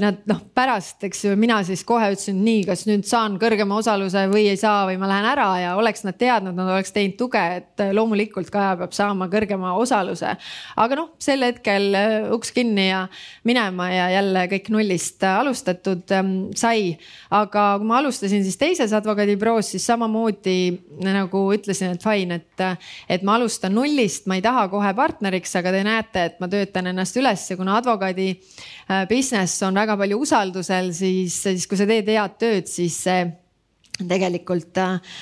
Nad 0.02 0.22
noh, 0.30 0.40
pärast, 0.56 1.02
eks 1.04 1.26
ju, 1.26 1.34
mina 1.36 1.58
siis 1.66 1.82
kohe 1.84 2.12
ütlesin, 2.14 2.38
nii, 2.44 2.62
kas 2.68 2.86
nüüd 2.88 3.04
saan 3.08 3.36
kõrgema 3.42 3.76
osaluse 3.82 4.24
või 4.32 4.46
ei 4.54 4.60
saa 4.60 4.86
või 4.88 4.96
ma 5.00 5.10
lähen 5.10 5.28
ära 5.34 5.48
ja 5.60 5.74
oleks 5.76 6.06
nad 6.06 6.16
teadnud, 6.20 6.56
nad 6.56 6.70
oleks 6.72 6.94
teinud 6.96 7.18
tuge, 7.20 7.42
et 7.60 7.84
loomulikult 7.92 8.48
Kaja 8.52 8.74
peab 8.80 8.92
saama 8.96 9.28
kõrgema 9.32 9.74
osaluse. 9.80 10.34
aga 10.76 10.98
noh, 10.98 11.12
sel 11.22 11.44
hetkel 11.44 11.96
uks 12.34 12.52
kinni 12.56 12.88
ja 12.88 13.04
minema 13.48 13.88
ja 13.92 14.08
jälle 14.16 14.46
kõik 14.50 14.70
nullist 14.74 15.24
alustatud 15.24 16.10
ähm, 16.16 16.32
sai. 16.56 16.96
aga 17.30 17.66
kui 17.78 17.88
ma 17.88 17.98
alustasin 18.00 18.44
siis 18.44 18.58
teises 18.60 18.92
advokaadibüroos, 18.96 19.72
siis 19.74 19.86
samamoodi 19.86 20.58
nagu 21.04 21.44
ütlesin, 21.54 21.96
et 21.96 22.04
fine, 22.04 22.40
et, 22.40 22.64
et 23.08 23.24
ma 23.26 23.38
alustan 23.42 23.74
nullist, 23.74 24.28
ma 24.30 24.38
ei 24.38 24.44
taha 24.44 24.68
kohe 24.70 24.94
partneriks, 24.94 25.56
aga 25.58 25.74
te 25.74 25.82
näete, 25.86 26.26
et 26.30 26.40
ma 26.42 26.48
töötan 26.52 26.92
ennast 26.92 27.18
üles 27.18 27.44
ja 27.50 27.58
kuna 27.58 27.76
advokaadi 27.80 28.30
äh, 28.32 29.04
business 29.10 29.62
on 29.66 29.82
väga 29.82 29.98
palju 29.98 30.22
usaldusel, 30.22 30.92
siis, 30.96 31.42
siis 31.42 31.66
kui 31.66 31.80
sa 31.80 31.88
teed 31.90 32.10
head 32.12 32.38
tööd, 32.40 32.70
siis 32.70 32.98
see 33.02 33.22
tegelikult 34.08 34.78
äh, 34.80 35.18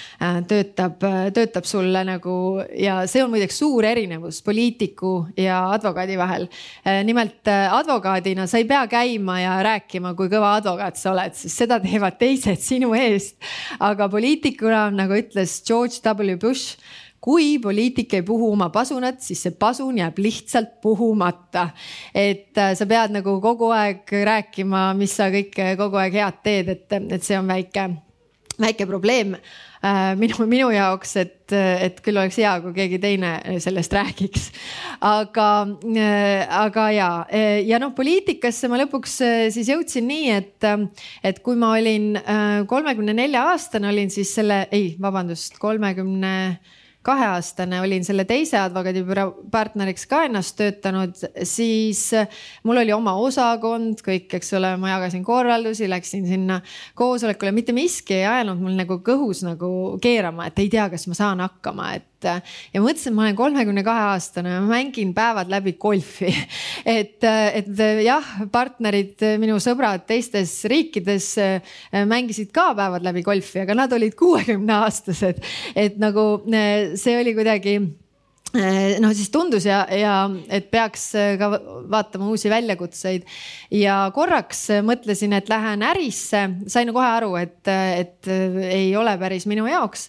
töötab, 0.49 1.03
töötab 1.35 1.67
sulle 1.69 2.03
nagu 2.07 2.35
ja 2.79 3.00
see 3.11 3.23
on 3.25 3.33
muideks 3.33 3.59
suur 3.61 3.85
erinevus 3.85 4.41
poliitiku 4.47 5.27
ja 5.39 5.62
advokaadi 5.75 6.17
vahel. 6.21 6.47
Äh, 6.87 7.03
nimelt 7.07 7.49
äh, 7.50 7.67
advokaadina 7.75 8.47
sa 8.50 8.61
ei 8.61 8.69
pea 8.71 8.85
käima 8.91 9.41
ja 9.43 9.59
rääkima, 9.67 10.15
kui 10.19 10.31
kõva 10.33 10.55
advokaat 10.61 11.00
sa 11.00 11.12
oled, 11.15 11.37
sest 11.37 11.65
seda 11.65 11.81
teevad 11.83 12.19
teised 12.21 12.62
sinu 12.62 12.95
eest. 12.97 13.37
aga 13.81 14.09
poliitikuna, 14.12 14.89
nagu 14.95 15.19
ütles 15.19 15.61
George 15.67 16.00
W 16.07 16.39
Bush 16.41 16.79
kui 17.21 17.59
poliitik 17.62 18.15
ei 18.17 18.23
puhu 18.27 18.53
oma 18.55 18.71
pasunat, 18.73 19.21
siis 19.25 19.43
see 19.45 19.57
pasun 19.61 19.99
jääb 20.00 20.19
lihtsalt 20.19 20.79
puhumata. 20.83 21.69
et 22.15 22.57
sa 22.75 22.87
pead 22.87 23.17
nagu 23.17 23.41
kogu 23.41 23.71
aeg 23.77 24.09
rääkima, 24.09 24.91
mis 24.97 25.17
sa 25.17 25.29
kõike 25.33 25.75
kogu 25.81 26.00
aeg 26.00 26.17
head 26.21 26.45
teed, 26.45 26.69
et, 26.77 26.87
et 26.93 27.23
see 27.23 27.39
on 27.39 27.50
väike 27.50 27.91
väike 28.61 28.87
probleem 28.87 29.35
äh, 29.35 30.12
minu, 30.21 30.45
minu 30.49 30.69
jaoks, 30.75 31.15
et, 31.21 31.53
et 31.53 32.00
küll 32.05 32.19
oleks 32.21 32.39
hea, 32.41 32.53
kui 32.61 32.75
keegi 32.77 32.99
teine 33.03 33.33
sellest 33.62 33.95
räägiks. 33.97 34.50
aga, 35.07 35.47
äh, 35.95 36.45
aga 36.61 36.89
ja, 36.95 37.11
ja 37.67 37.81
noh, 37.83 37.95
poliitikasse 37.97 38.69
ma 38.71 38.81
lõpuks 38.83 39.17
äh, 39.27 39.47
siis 39.55 39.71
jõudsin 39.73 40.09
nii, 40.11 40.35
et, 40.37 40.69
et 41.25 41.41
kui 41.45 41.57
ma 41.61 41.73
olin 41.79 42.12
kolmekümne 42.69 43.17
nelja 43.17 43.47
aastane, 43.53 43.89
olin 43.91 44.12
siis 44.12 44.35
selle, 44.37 44.67
ei, 44.77 44.93
vabandust, 45.00 45.59
kolmekümne 45.62 46.35
30 46.61 46.80
kaheaastane 47.02 47.80
olin 47.80 48.04
selle 48.04 48.25
teise 48.28 48.59
advokaadibüroo 48.61 49.47
partneriks 49.50 50.04
ka 50.11 50.25
ennast 50.28 50.57
töötanud, 50.59 51.16
siis 51.49 52.11
mul 52.69 52.83
oli 52.83 52.92
oma 52.92 53.14
osakond, 53.23 54.02
kõik, 54.04 54.28
eks 54.37 54.52
ole, 54.59 54.75
ma 54.80 54.92
jagasin 54.95 55.25
korraldusi, 55.25 55.88
läksin 55.88 56.28
sinna 56.28 56.61
koosolekule, 56.99 57.54
mitte 57.57 57.73
miski 57.76 58.19
ei 58.21 58.26
ajanud 58.28 58.61
mul 58.61 58.76
nagu 58.76 59.00
kõhus 59.07 59.45
nagu 59.47 59.73
keerama, 60.02 60.50
et 60.50 60.61
ei 60.61 60.69
tea, 60.73 60.90
kas 60.92 61.09
ma 61.09 61.16
saan 61.16 61.40
hakkama, 61.47 61.95
et 61.97 62.10
et 62.21 62.75
ja 62.75 62.83
mõtlesin, 62.83 63.15
ma 63.17 63.27
olen 63.27 63.39
kolmekümne 63.39 63.85
kahe 63.87 64.07
aastane, 64.15 64.59
ma 64.61 64.75
mängin 64.75 65.15
päevad 65.17 65.50
läbi 65.53 65.77
golfi. 65.81 66.33
et, 66.99 67.23
et 67.25 67.85
jah, 68.05 68.35
partnerid, 68.53 69.17
minu 69.41 69.59
sõbrad 69.62 70.05
teistes 70.09 70.59
riikides 70.71 71.33
mängisid 72.11 72.53
ka 72.55 72.71
päevad 72.79 73.07
läbi 73.07 73.25
golfi, 73.27 73.62
aga 73.65 73.77
nad 73.79 73.97
olid 73.97 74.17
kuuekümne 74.19 74.81
aastased, 74.85 75.43
et 75.75 75.99
nagu 76.00 76.29
see 77.00 77.17
oli 77.21 77.35
kuidagi 77.37 77.79
noh, 78.52 79.12
siis 79.14 79.30
tundus 79.30 79.66
ja, 79.69 79.83
ja 79.95 80.14
et 80.50 80.71
peaks 80.73 81.11
ka 81.38 81.50
vaatama 81.90 82.30
uusi 82.33 82.50
väljakutseid. 82.50 83.26
Ja 83.75 84.02
korraks 84.14 84.66
mõtlesin, 84.87 85.35
et 85.37 85.50
lähen 85.52 85.85
ärisse, 85.87 86.42
sain 86.71 86.92
kohe 86.95 87.07
aru, 87.07 87.35
et, 87.40 87.62
et 87.71 88.30
ei 88.30 88.90
ole 88.99 89.14
päris 89.21 89.47
minu 89.50 89.69
jaoks. 89.71 90.09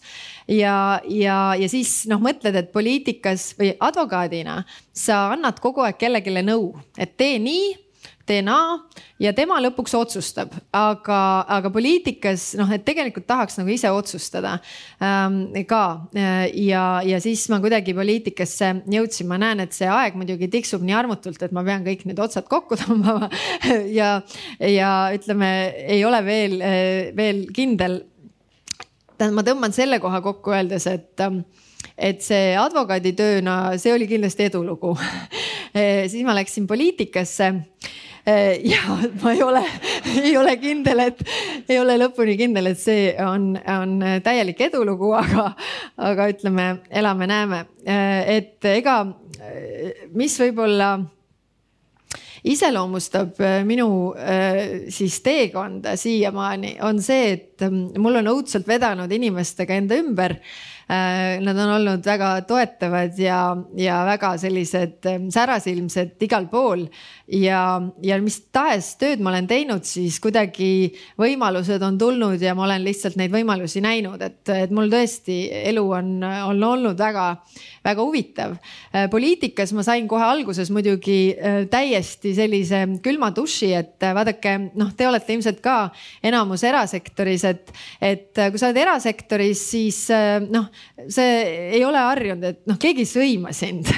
Ja, 0.51 1.00
ja, 1.07 1.53
ja 1.60 1.69
siis 1.71 2.01
noh, 2.12 2.21
mõtled, 2.24 2.57
et 2.57 2.74
poliitikas 2.74 3.51
või 3.60 3.75
advokaadina 3.79 4.62
sa 4.93 5.27
annad 5.36 5.62
kogu 5.63 5.86
aeg 5.86 6.01
kellelegi 6.01 6.41
nõu, 6.43 6.74
et 6.98 7.15
tee 7.19 7.38
nii 7.39 7.90
naa 8.45 8.77
ja 9.21 9.33
tema 9.35 9.59
lõpuks 9.61 9.93
otsustab, 9.97 10.53
aga, 10.75 11.19
aga 11.51 11.71
poliitikas 11.73 12.51
noh, 12.59 12.69
et 12.73 12.85
tegelikult 12.88 13.27
tahaks 13.29 13.59
nagu 13.59 13.71
ise 13.73 13.91
otsustada 13.93 14.55
ähm, 15.03 15.43
ka. 15.67 15.83
Ja, 16.57 16.85
ja 17.05 17.19
siis 17.23 17.43
ma 17.51 17.59
kuidagi 17.63 17.95
poliitikasse 17.97 18.71
jõudsin, 18.91 19.29
ma 19.29 19.39
näen, 19.41 19.63
et 19.65 19.75
see 19.75 19.89
aeg 19.91 20.15
muidugi 20.19 20.50
tiksub 20.51 20.85
nii 20.85 20.95
armutult, 20.97 21.41
et 21.43 21.55
ma 21.55 21.65
pean 21.67 21.85
kõik 21.85 22.05
need 22.09 22.21
otsad 22.21 22.47
kokku 22.51 22.77
tõmbama. 22.81 23.29
Ja, 23.91 24.13
ja 24.59 24.93
ütleme, 25.15 25.51
ei 25.91 26.05
ole 26.07 26.23
veel, 26.25 26.57
veel 27.17 27.43
kindel. 27.55 28.01
Tähendab, 29.17 29.38
ma 29.38 29.45
tõmban 29.45 29.75
selle 29.75 30.00
koha 30.01 30.21
kokku 30.25 30.55
öeldes, 30.55 30.88
et, 30.89 31.13
ähm, 31.21 31.43
et 31.93 32.23
see 32.25 32.55
advokaaditööna, 32.57 33.77
see 33.81 33.93
oli 33.93 34.09
kindlasti 34.09 34.50
edulugu. 34.50 34.95
Siis 35.71 36.25
ma 36.27 36.33
läksin 36.35 36.65
poliitikasse 36.67 37.53
ja 38.25 38.98
ma 39.22 39.34
ei 39.34 39.44
ole, 39.44 39.63
ei 40.24 40.36
ole 40.38 40.56
kindel, 40.62 41.06
et 41.08 41.24
ei 41.70 41.80
ole 41.82 41.98
lõpuni 42.01 42.36
kindel, 42.40 42.72
et 42.74 42.82
see 42.82 43.10
on, 43.25 43.54
on 43.58 43.96
täielik 44.24 44.62
edulugu, 44.68 45.13
aga, 45.18 45.51
aga 46.12 46.30
ütleme, 46.34 46.68
elame-näeme, 47.01 47.66
et 47.86 48.72
ega 48.75 49.00
mis 50.13 50.38
võib-olla 50.42 50.94
iseloomustab 52.44 53.38
äh, 53.42 53.60
minu 53.66 53.88
äh, 54.18 54.90
siis 54.90 55.20
teekonda 55.22 55.94
siiamaani, 56.00 56.75
on 56.86 57.01
see, 57.04 57.34
et 57.36 57.66
ähm, 57.66 57.84
mul 58.01 58.18
on 58.22 58.32
õudselt 58.34 58.68
vedanud 58.70 59.12
inimestega 59.13 59.78
enda 59.78 60.00
ümber 60.01 60.40
Äh, 60.80 60.80
nad 60.91 61.55
on 61.55 61.69
olnud 61.77 62.05
väga 62.05 62.29
toetavad 62.43 63.15
ja, 63.19 63.39
ja 63.79 64.01
väga 64.05 64.33
sellised 64.41 65.05
ähm, 65.07 65.29
särasilmsed 65.31 66.19
igal 66.25 66.50
pool 66.51 66.83
ja, 67.31 67.62
ja 68.03 68.17
mis 68.19 68.41
tahes 68.51 68.89
tööd 69.00 69.21
ma 69.24 69.31
olen 69.31 69.48
teinud, 69.48 69.86
siis 69.88 70.17
kuidagi 70.24 70.91
võimalused 71.21 71.83
on 71.88 72.00
tulnud 72.01 72.41
ja 72.43 72.55
ma 72.57 72.65
olen 72.65 72.83
lihtsalt 72.83 73.15
neid 73.19 73.31
võimalusi 73.31 73.83
näinud, 73.83 74.19
et, 74.25 74.41
et 74.51 74.74
mul 74.75 74.91
tõesti 74.91 75.38
elu 75.71 75.86
on, 75.95 76.12
on 76.25 76.65
olnud 76.71 77.00
väga, 77.00 77.27
väga 77.88 78.03
huvitav. 78.03 78.57
Äh, 78.91 79.07
poliitikas 79.13 79.71
ma 79.77 79.86
sain 79.88 80.10
kohe 80.12 80.27
alguses 80.27 80.74
muidugi 80.75 81.19
äh, 81.38 81.62
täiesti 81.71 82.36
sellise 82.36 82.83
külma 83.05 83.31
duši, 83.36 83.71
et 83.79 84.10
vaadake, 84.12 84.57
noh, 84.75 84.91
te 84.98 85.07
olete 85.07 85.38
ilmselt 85.38 85.63
ka 85.63 85.77
enamus 86.25 86.67
erasektoris, 86.67 87.48
et, 87.48 87.74
et 88.03 88.43
kui 88.51 88.60
sa 88.60 88.67
oled 88.67 88.83
erasektoris, 88.83 89.65
siis 89.71 90.03
noh, 90.51 90.67
see 91.09 91.35
ei 91.77 91.83
ole 91.85 92.01
harjunud, 92.01 92.43
et 92.43 92.61
noh, 92.69 92.77
keegi 92.81 93.05
ei 93.05 93.09
sõima 93.09 93.53
sind. 93.55 93.89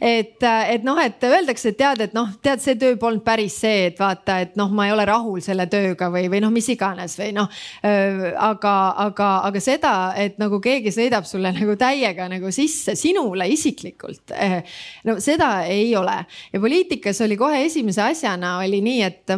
et, 0.00 0.38
et 0.42 0.86
noh, 0.86 0.98
et 1.02 1.22
öeldakse, 1.26 1.72
et 1.72 1.78
tead, 1.78 2.04
et 2.06 2.16
noh, 2.16 2.30
tead, 2.42 2.62
see 2.62 2.76
töö 2.80 2.96
polnud 3.00 3.24
päris 3.26 3.60
see, 3.62 3.90
et 3.90 4.00
vaata, 4.00 4.40
et 4.44 4.56
noh, 4.60 4.72
ma 4.74 4.88
ei 4.88 4.94
ole 4.94 5.06
rahul 5.08 5.42
selle 5.44 5.66
tööga 5.70 6.10
või, 6.12 6.26
või 6.32 6.42
noh, 6.44 6.52
mis 6.54 6.68
iganes 6.72 7.16
või 7.20 7.32
noh. 7.36 7.50
aga, 7.82 8.74
aga, 9.06 9.30
aga 9.48 9.62
seda, 9.62 9.94
et 10.18 10.38
nagu 10.40 10.60
keegi 10.62 10.92
sõidab 10.94 11.28
sulle 11.28 11.52
nagu 11.56 11.76
täiega 11.80 12.28
nagu 12.30 12.52
sisse 12.54 12.96
sinule 12.98 13.48
isiklikult. 13.50 14.34
Eh, 14.34 14.60
no 15.08 15.18
seda 15.22 15.52
ei 15.68 15.94
ole 15.96 16.20
ja 16.52 16.60
poliitikas 16.60 17.20
oli 17.24 17.38
kohe 17.40 17.64
esimese 17.66 18.04
asjana 18.04 18.58
oli 18.64 18.82
nii, 18.84 19.02
et 19.06 19.34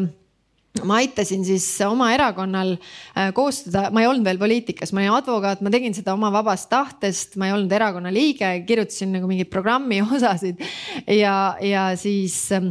ma 0.81 0.97
aitasin 1.03 1.45
siis 1.45 1.67
oma 1.85 2.09
erakonnal 2.15 2.75
äh, 2.75 3.31
koostada, 3.37 3.91
ma 3.93 4.03
ei 4.03 4.09
olnud 4.09 4.25
veel 4.27 4.41
poliitikas, 4.41 4.95
ma 4.95 5.03
olin 5.03 5.17
advokaat, 5.19 5.61
ma 5.65 5.73
tegin 5.73 5.95
seda 5.97 6.15
oma 6.17 6.33
vabast 6.33 6.71
tahtest, 6.73 7.37
ma 7.41 7.49
ei 7.49 7.57
olnud 7.57 7.73
erakonna 7.77 8.13
liige, 8.15 8.49
kirjutasin 8.69 9.13
nagu 9.19 9.29
mingeid 9.31 9.53
programmi 9.53 10.01
osasid. 10.17 10.63
Ja, 11.07 11.59
ja 11.61 11.91
siis 12.01 12.39
äh, 12.57 12.71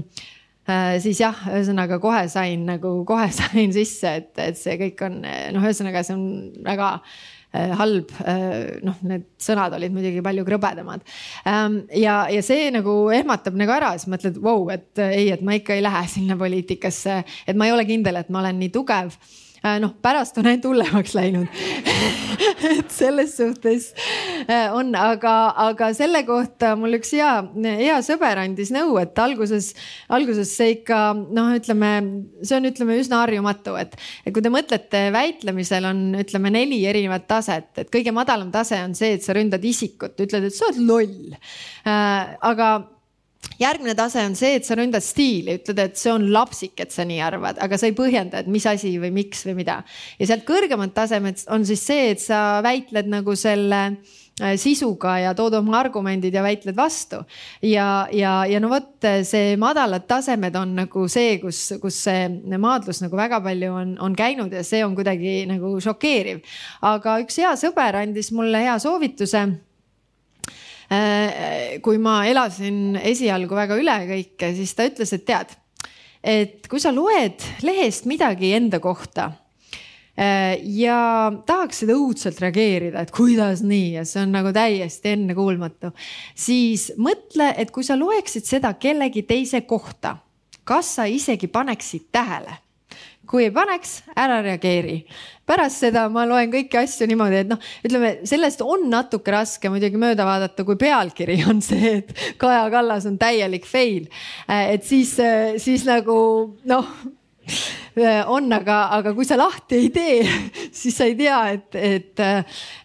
siis 1.03 1.21
jah, 1.21 1.45
ühesõnaga 1.51 2.01
kohe 2.01 2.25
sain 2.31 2.65
nagu 2.69 2.95
kohe 3.07 3.29
sain 3.41 3.75
sisse, 3.75 4.17
et, 4.23 4.33
et 4.41 4.57
see 4.57 4.79
kõik 4.81 5.05
on 5.07 5.21
noh, 5.21 5.61
ühesõnaga 5.61 6.03
see 6.07 6.17
on 6.17 6.25
väga 6.65 6.95
halb. 7.53 8.13
Äh, 8.23 8.79
noh, 8.85 8.97
need 9.07 9.27
sõnad 9.41 9.75
olid 9.77 9.93
muidugi 9.95 10.23
palju 10.23 10.45
krõbedamad. 10.47 11.05
Ähm, 11.49 11.81
ja, 11.97 12.23
ja 12.31 12.41
see 12.45 12.71
nagu 12.73 12.95
ehmatab 13.15 13.57
nagu 13.59 13.75
ära, 13.75 13.93
siis 13.97 14.11
mõtled, 14.11 14.39
vau, 14.43 14.65
et 14.73 15.01
äh, 15.01 15.15
ei, 15.19 15.29
et 15.35 15.45
ma 15.45 15.57
ikka 15.59 15.75
ei 15.75 15.85
lähe 15.85 16.03
sinna 16.11 16.39
poliitikasse, 16.39 17.21
et 17.47 17.59
ma 17.59 17.67
ei 17.67 17.75
ole 17.75 17.87
kindel, 17.89 18.21
et 18.21 18.31
ma 18.31 18.43
olen 18.43 18.61
nii 18.61 18.73
tugev 18.75 19.15
Äh, 19.15 19.50
noh, 19.61 19.93
pärast 20.01 20.37
on 20.41 20.49
ainult 20.49 20.65
hullemaks 20.65 21.13
läinud 21.17 21.47
et 22.79 22.91
selles 22.93 23.35
suhtes 23.37 23.91
äh, 24.47 24.71
on, 24.73 24.93
aga, 24.97 25.33
aga 25.67 25.91
selle 25.97 26.23
kohta 26.27 26.73
mul 26.79 26.97
üks 26.97 27.13
hea, 27.17 27.31
hea 27.81 27.97
sõber 28.05 28.41
andis 28.41 28.71
nõu, 28.73 28.95
et 29.01 29.17
alguses, 29.21 29.71
alguses 30.13 30.53
see 30.57 30.77
ikka 30.77 31.01
noh, 31.13 31.51
ütleme, 31.57 31.91
see 32.41 32.57
on, 32.57 32.69
ütleme 32.71 32.97
üsna 33.01 33.21
harjumatu, 33.23 33.75
et, 33.81 33.97
et 34.25 34.33
kui 34.35 34.43
te 34.45 34.53
mõtlete, 34.53 35.03
väitlemisel 35.13 35.89
on, 35.91 36.03
ütleme 36.21 36.53
neli 36.53 36.81
erinevat 36.89 37.27
taset, 37.29 37.71
et 37.83 37.93
kõige 37.93 38.13
madalam 38.15 38.51
tase 38.53 38.81
on 38.85 38.95
see, 38.97 39.15
et 39.17 39.25
sa 39.25 39.35
ründad 39.37 39.65
isikut, 39.65 40.17
ütled, 40.25 40.49
et 40.49 40.57
sa 40.57 40.69
oled 40.71 40.81
loll 40.87 41.37
äh,. 41.85 42.37
aga 42.51 42.73
järgmine 43.59 43.95
tase 43.97 44.23
on 44.25 44.35
see, 44.37 44.55
et 44.59 44.67
sa 44.67 44.77
ründad 44.79 45.03
stiili, 45.05 45.57
ütled, 45.59 45.81
et 45.83 45.99
see 45.99 46.13
on 46.13 46.29
lapsik, 46.33 46.75
et 46.83 46.93
sa 46.93 47.05
nii 47.07 47.21
arvad, 47.25 47.59
aga 47.63 47.79
sa 47.79 47.89
ei 47.89 47.97
põhjenda, 47.97 48.41
et 48.41 48.49
mis 48.51 48.65
asi 48.69 48.95
või 49.01 49.11
miks 49.21 49.45
või 49.47 49.59
mida. 49.61 49.81
ja 50.19 50.29
sealt 50.29 50.45
kõrgemad 50.47 50.93
tasemed 50.95 51.45
on 51.51 51.65
siis 51.67 51.85
see, 51.85 52.11
et 52.15 52.23
sa 52.23 52.61
väitled 52.65 53.09
nagu 53.11 53.35
selle 53.39 53.81
äh, 53.87 54.55
sisuga 54.61 55.17
ja 55.21 55.33
tood 55.37 55.55
oma 55.59 55.79
argumendid 55.81 56.33
ja 56.33 56.43
väitled 56.43 56.77
vastu. 56.77 57.23
ja, 57.61 58.07
ja, 58.11 58.41
ja 58.49 58.59
no 58.63 58.71
vot, 58.71 58.93
see 59.27 59.55
madalad 59.61 60.07
tasemed 60.09 60.55
on 60.55 60.75
nagu 60.83 61.07
see, 61.11 61.37
kus, 61.43 61.63
kus 61.81 62.03
see 62.07 62.29
maadlus 62.57 63.01
nagu 63.03 63.17
väga 63.17 63.41
palju 63.43 63.73
on, 63.73 63.97
on 63.99 64.15
käinud 64.15 64.53
ja 64.53 64.63
see 64.63 64.85
on 64.85 64.95
kuidagi 64.95 65.45
nagu 65.49 65.75
šokeeriv. 65.81 66.41
aga 66.81 67.19
üks 67.25 67.41
hea 67.41 67.55
sõber 67.59 68.01
andis 68.03 68.31
mulle 68.35 68.63
hea 68.65 68.77
soovituse 68.81 69.45
kui 71.83 71.99
ma 72.03 72.21
elasin 72.27 72.97
esialgu 72.99 73.55
väga 73.55 73.77
üle 73.79 73.97
kõike, 74.09 74.51
siis 74.57 74.73
ta 74.75 74.87
ütles, 74.89 75.13
et 75.15 75.23
tead, 75.23 75.53
et 76.23 76.67
kui 76.69 76.81
sa 76.81 76.93
loed 76.93 77.41
lehest 77.65 78.07
midagi 78.09 78.51
enda 78.57 78.81
kohta 78.83 79.29
äh, 80.19 80.59
ja 80.77 81.31
tahaksid 81.47 81.93
õudselt 81.95 82.41
reageerida, 82.43 83.01
et 83.01 83.13
kuidas 83.15 83.63
nii 83.65 83.93
ja 83.97 84.05
see 84.07 84.25
on 84.25 84.35
nagu 84.35 84.53
täiesti 84.55 85.15
ennekuulmatu, 85.15 85.93
siis 86.35 86.91
mõtle, 87.01 87.53
et 87.57 87.71
kui 87.73 87.87
sa 87.87 87.97
loeksid 87.99 88.45
seda 88.47 88.73
kellegi 88.75 89.23
teise 89.29 89.63
kohta, 89.69 90.17
kas 90.63 90.97
sa 90.99 91.07
isegi 91.09 91.49
paneksid 91.51 92.11
tähele 92.13 92.59
kui 93.29 93.45
ei 93.47 93.53
paneks, 93.53 94.01
ära 94.17 94.41
reageeri. 94.43 95.05
pärast 95.51 95.81
seda 95.83 96.05
ma 96.09 96.23
loen 96.23 96.51
kõiki 96.51 96.79
asju 96.79 97.07
niimoodi, 97.11 97.41
et 97.43 97.49
noh, 97.49 97.59
ütleme 97.83 98.11
sellest 98.29 98.61
on 98.63 98.85
natuke 98.91 99.33
raske 99.33 99.69
muidugi 99.69 99.99
mööda 99.99 100.23
vaadata, 100.23 100.63
kui 100.63 100.77
pealkiri 100.79 101.41
on 101.51 101.59
see, 101.65 101.97
et 101.99 102.37
Kaja 102.39 102.69
Kallas 102.71 103.07
on 103.09 103.17
täielik 103.19 103.67
fail. 103.67 104.07
et 104.47 104.85
siis, 104.87 105.17
siis 105.59 105.87
nagu 105.87 106.21
noh 106.65 106.93
on, 108.35 108.51
aga, 108.55 108.77
aga 108.97 109.13
kui 109.17 109.27
sa 109.27 109.37
lahti 109.39 109.79
ei 109.83 109.89
tee, 109.93 110.21
siis 110.81 110.97
sa 110.97 111.07
ei 111.09 111.15
tea, 111.19 111.39
et, 111.55 111.75
et, 111.75 112.23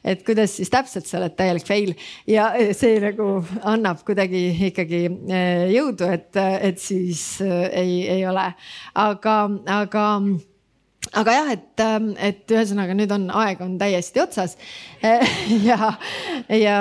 et 0.04 0.24
kuidas 0.26 0.56
siis 0.58 0.72
täpselt 0.72 1.08
sa 1.08 1.20
oled 1.20 1.36
täielik 1.38 1.66
fail. 1.68 1.94
Ja 2.30 2.50
see 2.76 2.98
nagu 3.02 3.40
annab 3.66 4.02
kuidagi 4.06 4.48
ikkagi 4.70 5.04
eh, 5.06 5.64
jõudu, 5.76 6.10
et, 6.12 6.32
et 6.36 6.82
siis 6.82 7.22
eh, 7.44 7.64
ei, 7.84 7.96
ei 8.18 8.26
ole, 8.28 8.50
aga, 9.06 9.38
aga 9.80 10.06
aga 11.14 11.34
jah, 11.34 11.50
et, 11.54 11.82
ähm, 11.82 12.08
et 12.18 12.50
ühesõnaga 12.50 12.94
nüüd 12.96 13.12
on 13.14 13.28
aeg 13.42 13.60
on 13.64 13.76
täiesti 13.80 14.20
otsas. 14.22 14.56
ja, 15.68 15.92
ja, 16.50 16.78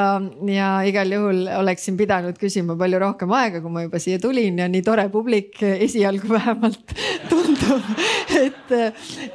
ja 0.49 0.69
igal 0.87 1.11
juhul 1.13 1.43
oleksin 1.59 1.97
pidanud 1.99 2.37
küsima 2.41 2.77
palju 2.79 3.01
rohkem 3.03 3.35
aega, 3.37 3.61
kui 3.63 3.73
ma 3.73 3.85
juba 3.85 4.01
siia 4.01 4.21
tulin 4.21 4.59
ja 4.61 4.69
nii 4.71 4.83
tore 4.85 5.07
publik 5.13 5.61
esialgu 5.61 6.31
vähemalt 6.31 6.95
tundub, 7.31 7.83
et, 8.39 8.73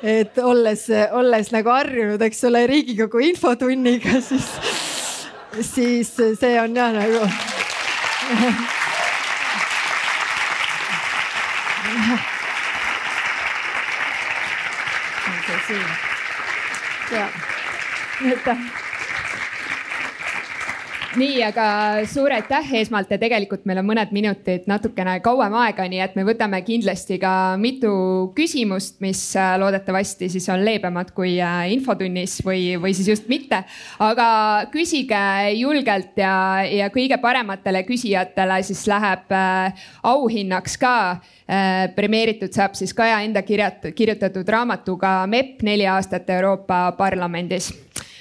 et 0.03 0.43
olles, 0.43 0.87
olles 1.17 1.55
nagu 1.55 1.75
harjunud, 1.75 2.23
eks 2.31 2.45
ole, 2.51 2.67
Riigikogu 2.71 3.23
infotunniga, 3.31 4.21
siis, 4.25 4.51
siis 5.73 6.13
see 6.41 6.55
on 6.63 6.77
jah 6.77 6.93
nagu 6.97 7.25
siin. 15.71 15.87
ja, 17.11 17.29
aitäh 17.29 17.41
nii, 21.19 21.41
aga 21.43 21.65
suur 22.07 22.31
aitäh 22.35 22.69
esmalt 22.81 23.11
ja 23.11 23.19
tegelikult 23.19 23.65
meil 23.67 23.81
on 23.81 23.89
mõned 23.89 24.13
minutid 24.15 24.69
natukene 24.71 25.17
kauem 25.25 25.55
aega, 25.59 25.87
nii 25.91 26.03
et 26.05 26.15
me 26.19 26.25
võtame 26.29 26.61
kindlasti 26.67 27.19
ka 27.23 27.33
mitu 27.61 27.91
küsimust, 28.37 29.01
mis 29.03 29.23
äh, 29.39 29.57
loodetavasti 29.59 30.31
siis 30.31 30.47
on 30.53 30.63
leebemad 30.67 31.11
kui 31.17 31.35
äh, 31.43 31.65
infotunnis 31.75 32.39
või, 32.47 32.77
või 32.81 32.95
siis 32.95 33.11
just 33.11 33.29
mitte. 33.33 33.63
aga 33.99 34.29
küsige 34.73 35.25
julgelt 35.59 36.19
ja, 36.21 36.63
ja 36.69 36.91
kõige 36.95 37.19
parematele 37.23 37.83
küsijatele 37.89 38.61
siis 38.67 38.87
läheb 38.91 39.35
äh, 39.35 39.87
auhinnaks 40.07 40.79
ka 40.81 40.95
premeeritud 41.97 42.55
saab 42.55 42.77
siis 42.79 42.93
Kaja 42.95 43.17
enda 43.27 43.43
kirjutatud 43.43 44.47
raamatuga 44.47 45.25
MEP 45.27 45.65
neli 45.67 45.89
aastat 45.91 46.31
Euroopa 46.31 46.93
Parlamendis 46.95 47.73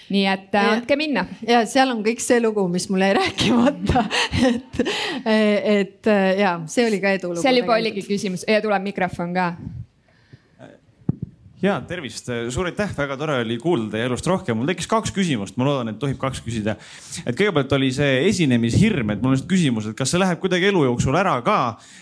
nii 0.09 0.25
et 0.29 0.55
äh, 0.57 0.71
andke 0.75 0.97
minna. 0.99 1.25
ja 1.47 1.63
seal 1.69 1.91
on 1.93 2.03
kõik 2.05 2.23
see 2.23 2.39
lugu, 2.43 2.65
mis 2.71 2.89
mul 2.89 3.05
jäi 3.05 3.13
rääkimata 3.19 4.05
et, 4.49 4.81
et 5.75 6.13
ja 6.39 6.55
see 6.67 6.87
oli 6.89 7.01
ka 7.03 7.13
edulugu. 7.19 7.43
seal 7.43 7.61
juba 7.61 7.77
oligi 7.77 8.05
küsimus 8.07 8.47
ja 8.47 8.61
tuleb 8.63 8.89
mikrofon 8.89 9.35
ka 9.37 9.51
ja 11.61 11.75
tervist, 11.87 12.29
suur 12.53 12.69
aitäh, 12.69 12.91
väga 12.95 13.17
tore 13.19 13.39
oli 13.43 13.57
kuulda 13.59 13.91
teie 13.93 14.07
elust 14.07 14.27
rohkem. 14.27 14.57
mul 14.57 14.69
tekkis 14.69 14.87
kaks 14.87 15.11
küsimust, 15.15 15.57
ma 15.59 15.67
loodan, 15.67 15.91
et 15.91 15.99
tohib 15.99 16.19
kaks 16.21 16.41
küsida. 16.45 16.75
et 17.25 17.35
kõigepealt 17.35 17.73
oli 17.75 17.91
see 17.95 18.23
esinemishirm, 18.29 19.11
et 19.11 19.21
mul 19.21 19.33
on 19.33 19.35
lihtsalt 19.35 19.51
küsimus, 19.51 19.89
et 19.89 19.97
kas 19.97 20.13
see 20.13 20.21
läheb 20.21 20.39
kuidagi 20.39 20.69
elu 20.71 20.85
jooksul 20.87 21.17
ära 21.19 21.35
ka, 21.45 21.59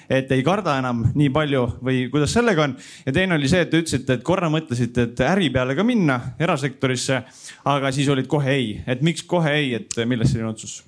et 0.09 0.31
ei 0.31 0.43
karda 0.45 0.77
enam 0.81 1.05
nii 1.15 1.29
palju 1.33 1.63
või 1.81 2.05
kuidas 2.13 2.35
sellega 2.37 2.67
on? 2.67 2.75
ja 3.05 3.15
teine 3.15 3.37
oli 3.37 3.49
see, 3.49 3.63
et 3.65 3.73
te 3.73 3.81
ütlesite, 3.81 4.19
et 4.19 4.25
korra 4.27 4.51
mõtlesite, 4.53 5.09
et 5.09 5.23
äri 5.25 5.49
peale 5.53 5.77
ka 5.77 5.85
minna 5.87 6.19
erasektorisse, 6.39 7.23
aga 7.65 7.93
siis 7.95 8.09
olid 8.13 8.29
kohe 8.29 8.53
ei, 8.53 8.75
et 8.85 9.01
miks 9.01 9.25
kohe 9.25 9.57
ei, 9.57 9.73
et 9.79 10.03
millest 10.05 10.35
selline 10.35 10.53
otsus? 10.53 10.83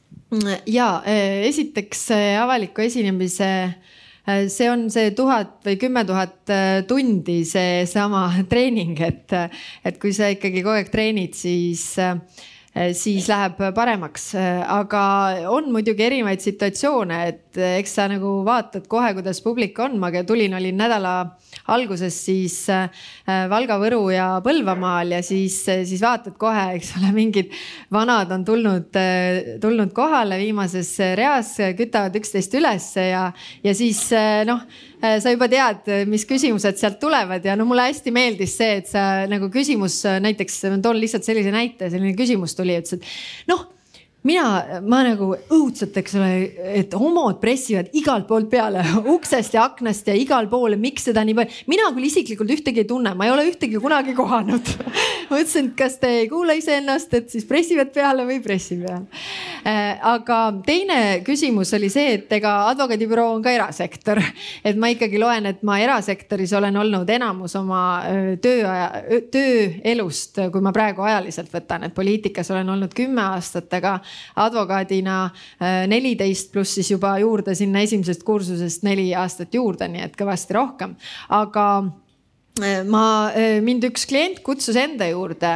ja 0.70 1.00
esiteks 1.50 2.12
avaliku 2.38 2.86
esinemise 2.86 3.50
see 4.52 4.70
on 4.70 4.88
see 4.94 5.14
tuhat 5.18 5.60
või 5.66 5.78
kümme 5.82 6.06
tuhat 6.08 6.54
äh, 6.54 6.82
tundi 6.88 7.42
seesama 7.48 8.28
treening, 8.52 8.96
et, 9.06 9.36
et 9.86 10.00
kui 10.02 10.14
sa 10.16 10.32
ikkagi 10.34 10.64
kogu 10.64 10.78
aeg 10.80 10.94
treenid, 10.94 11.38
siis 11.38 11.84
äh, 12.02 12.18
siis 12.96 13.28
läheb 13.28 13.58
paremaks, 13.76 14.30
aga 14.40 15.02
on 15.52 15.68
muidugi 15.74 16.06
erinevaid 16.06 16.40
situatsioone, 16.44 17.18
et 17.28 17.60
eks 17.60 17.96
sa 17.98 18.08
nagu 18.12 18.40
vaatad 18.48 18.86
kohe, 18.92 19.12
kuidas 19.18 19.42
publik 19.44 19.80
on, 19.84 19.98
ma 20.00 20.12
tulin, 20.24 20.56
olin 20.56 20.78
nädala 20.80 21.14
alguses 21.70 22.16
siis 22.26 22.56
äh, 22.72 22.90
Valga, 23.50 23.80
Võru 23.82 24.02
ja 24.14 24.28
Põlvamaal 24.46 25.16
ja 25.18 25.22
siis, 25.26 25.62
siis 25.66 26.02
vaatad 26.04 26.38
kohe, 26.40 26.66
eks 26.78 26.96
ole, 27.00 27.12
mingid 27.16 27.54
vanad 27.94 28.32
on 28.36 28.46
tulnud, 28.48 28.90
äh, 29.00 29.56
tulnud 29.62 29.94
kohale 29.98 30.40
viimases 30.42 30.96
reas, 31.20 31.56
kütavad 31.78 32.16
üksteist 32.20 32.56
ülesse 32.60 33.10
ja, 33.12 33.26
ja 33.66 33.76
siis 33.78 34.06
äh, 34.16 34.44
noh, 34.50 34.64
sa 35.00 35.34
juba 35.34 35.48
tead, 35.52 35.90
mis 36.12 36.26
küsimused 36.28 36.80
sealt 36.80 37.00
tulevad 37.02 37.46
ja 37.46 37.56
no 37.60 37.68
mulle 37.70 37.88
hästi 37.90 38.14
meeldis 38.16 38.56
see, 38.60 38.80
et 38.82 38.88
sa 38.92 39.26
nagu 39.32 39.52
küsimus 39.54 40.02
näiteks, 40.24 40.62
ma 40.74 40.80
toon 40.84 41.00
lihtsalt 41.00 41.28
sellise 41.28 41.54
näite, 41.56 41.92
selline 41.92 42.16
küsimus 42.20 42.58
tuli, 42.58 42.78
ütles, 42.80 43.00
et 43.00 43.52
noh 43.52 43.68
mina, 44.28 44.80
ma 44.84 45.00
nagu 45.06 45.30
õudselt, 45.54 45.96
eks 46.02 46.16
ole, 46.20 46.30
et 46.76 46.96
homod 47.00 47.40
pressivad 47.42 47.92
igalt 47.98 48.28
poolt 48.30 48.50
peale, 48.52 48.84
uksest 49.16 49.56
ja 49.56 49.66
aknast 49.70 50.10
ja 50.10 50.16
igal 50.18 50.50
pool, 50.52 50.76
miks 50.80 51.08
seda 51.10 51.24
nii 51.28 51.38
palju, 51.38 51.62
mina 51.72 51.88
küll 51.96 52.10
isiklikult 52.10 52.52
ühtegi 52.58 52.84
ei 52.84 52.90
tunne, 52.90 53.16
ma 53.16 53.28
ei 53.28 53.34
ole 53.34 53.48
ühtegi 53.50 53.80
kunagi 53.82 54.16
kohanud 54.18 54.74
ma 55.30 55.40
ütlesin, 55.40 55.72
et 55.72 55.78
kas 55.80 56.00
te 56.02 56.12
ei 56.24 56.28
kuula 56.32 56.58
iseennast, 56.60 57.16
et 57.16 57.32
siis 57.32 57.48
pressivad 57.48 57.94
peale 57.96 58.28
või 58.28 58.40
ei 58.40 58.46
pressi 58.46 58.80
peale 58.82 59.06
äh,. 59.06 59.49
Aga 59.64 60.40
teine 60.66 61.00
küsimus 61.26 61.74
oli 61.78 61.90
see, 61.92 62.16
et 62.20 62.32
ega 62.40 62.54
advokaadibüroo 62.72 63.34
on 63.36 63.44
ka 63.46 63.54
erasektor, 63.56 64.22
et 64.68 64.80
ma 64.80 64.92
ikkagi 64.94 65.20
loen, 65.22 65.50
et 65.52 65.64
ma 65.68 65.80
erasektoris 65.84 66.54
olen 66.58 66.78
olnud 66.80 67.10
enamus 67.10 67.56
oma 67.60 67.82
tööaja, 68.42 68.90
tööelust, 69.32 70.40
kui 70.54 70.64
ma 70.64 70.74
praegu 70.76 71.04
ajaliselt 71.06 71.52
võtan, 71.54 71.86
et 71.88 71.96
poliitikas 71.96 72.52
olen 72.54 72.70
olnud 72.76 72.94
kümme 72.98 73.24
aastat, 73.36 73.72
aga 73.78 73.98
advokaadina 74.40 75.22
äh, 75.26 75.86
neliteist 75.92 76.52
pluss 76.54 76.78
siis 76.80 76.92
juba 76.92 77.16
juurde 77.22 77.56
sinna 77.56 77.84
esimesest 77.86 78.24
kursusest 78.28 78.86
neli 78.88 79.10
aastat 79.16 79.54
juurde, 79.56 79.90
nii 79.92 80.06
et 80.08 80.20
kõvasti 80.20 80.56
rohkem, 80.58 80.96
aga 81.36 81.66
äh, 81.80 82.09
ma, 82.90 83.04
äh, 83.36 83.60
mind 83.66 83.88
üks 83.90 84.06
klient 84.10 84.42
kutsus 84.46 84.78
enda 84.80 85.08
juurde 85.10 85.54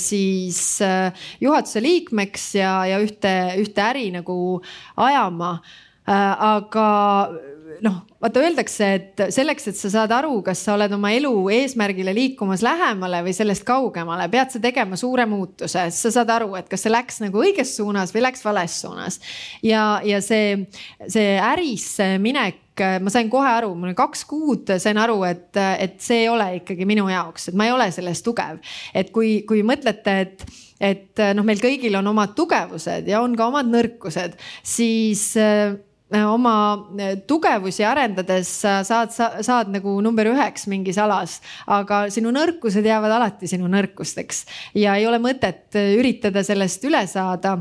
siis 0.00 0.80
juhatuse 1.40 1.82
liikmeks 1.84 2.48
ja, 2.60 2.74
ja 2.90 2.98
ühte, 3.02 3.34
ühte 3.60 3.86
äri 3.86 4.10
nagu 4.14 4.36
ajama. 4.96 5.60
aga 6.10 6.86
noh, 7.84 8.00
vaata 8.20 8.42
öeldakse, 8.42 8.88
et 8.96 9.22
selleks, 9.32 9.68
et 9.70 9.78
sa 9.78 9.90
saad 9.92 10.12
aru, 10.14 10.40
kas 10.44 10.62
sa 10.64 10.74
oled 10.76 10.92
oma 10.96 11.12
elu 11.16 11.32
eesmärgile 11.54 12.12
liikumas 12.16 12.64
lähemale 12.64 13.22
või 13.26 13.34
sellest 13.36 13.64
kaugemale, 13.68 14.28
pead 14.32 14.54
sa 14.54 14.62
tegema 14.62 14.98
suure 15.00 15.26
muutuse, 15.30 15.86
sa 15.94 16.12
saad 16.12 16.32
aru, 16.36 16.52
et 16.58 16.68
kas 16.70 16.84
see 16.84 16.92
läks 16.92 17.20
nagu 17.24 17.42
õiges 17.44 17.74
suunas 17.78 18.14
või 18.14 18.24
läks 18.26 18.44
vales 18.44 18.80
suunas. 18.82 19.20
ja, 19.66 20.00
ja 20.04 20.20
see, 20.24 20.66
see 21.08 21.36
ärisse 21.38 22.12
minek 22.22 22.60
ma 23.02 23.12
sain 23.12 23.30
kohe 23.32 23.50
aru, 23.50 23.74
mul 23.74 23.90
oli 23.90 23.98
kaks 23.98 24.24
kuud, 24.30 24.72
sain 24.82 24.98
aru, 25.00 25.20
et, 25.28 25.50
et 25.56 26.00
see 26.02 26.24
ei 26.24 26.32
ole 26.32 26.48
ikkagi 26.60 26.88
minu 26.88 27.08
jaoks, 27.10 27.50
et 27.50 27.58
ma 27.58 27.68
ei 27.68 27.74
ole 27.74 27.90
selles 27.94 28.24
tugev. 28.26 28.60
et 28.94 29.12
kui, 29.14 29.40
kui 29.48 29.64
mõtlete, 29.66 30.18
et 30.24 30.50
et 30.80 31.20
noh, 31.36 31.44
meil 31.44 31.60
kõigil 31.60 31.92
on 31.98 32.06
omad 32.08 32.32
tugevused 32.32 33.08
ja 33.10 33.20
on 33.20 33.34
ka 33.36 33.50
omad 33.50 33.68
nõrkused, 33.68 34.38
siis 34.64 35.26
äh, 35.36 35.74
oma 36.18 36.54
tugevusi 37.28 37.84
arendades 37.86 38.50
sa 38.62 38.80
saad, 38.86 39.12
saad 39.14 39.70
nagu 39.70 39.98
number 40.02 40.30
üheks 40.32 40.66
mingis 40.70 40.98
alas, 40.98 41.38
aga 41.70 42.06
sinu 42.10 42.32
nõrkused 42.34 42.86
jäävad 42.86 43.14
alati 43.18 43.50
sinu 43.50 43.70
nõrkusteks 43.70 44.44
ja 44.80 44.96
ei 44.98 45.06
ole 45.06 45.20
mõtet 45.22 45.76
üritada 45.76 46.42
sellest 46.46 46.84
üle 46.88 47.04
saada 47.10 47.58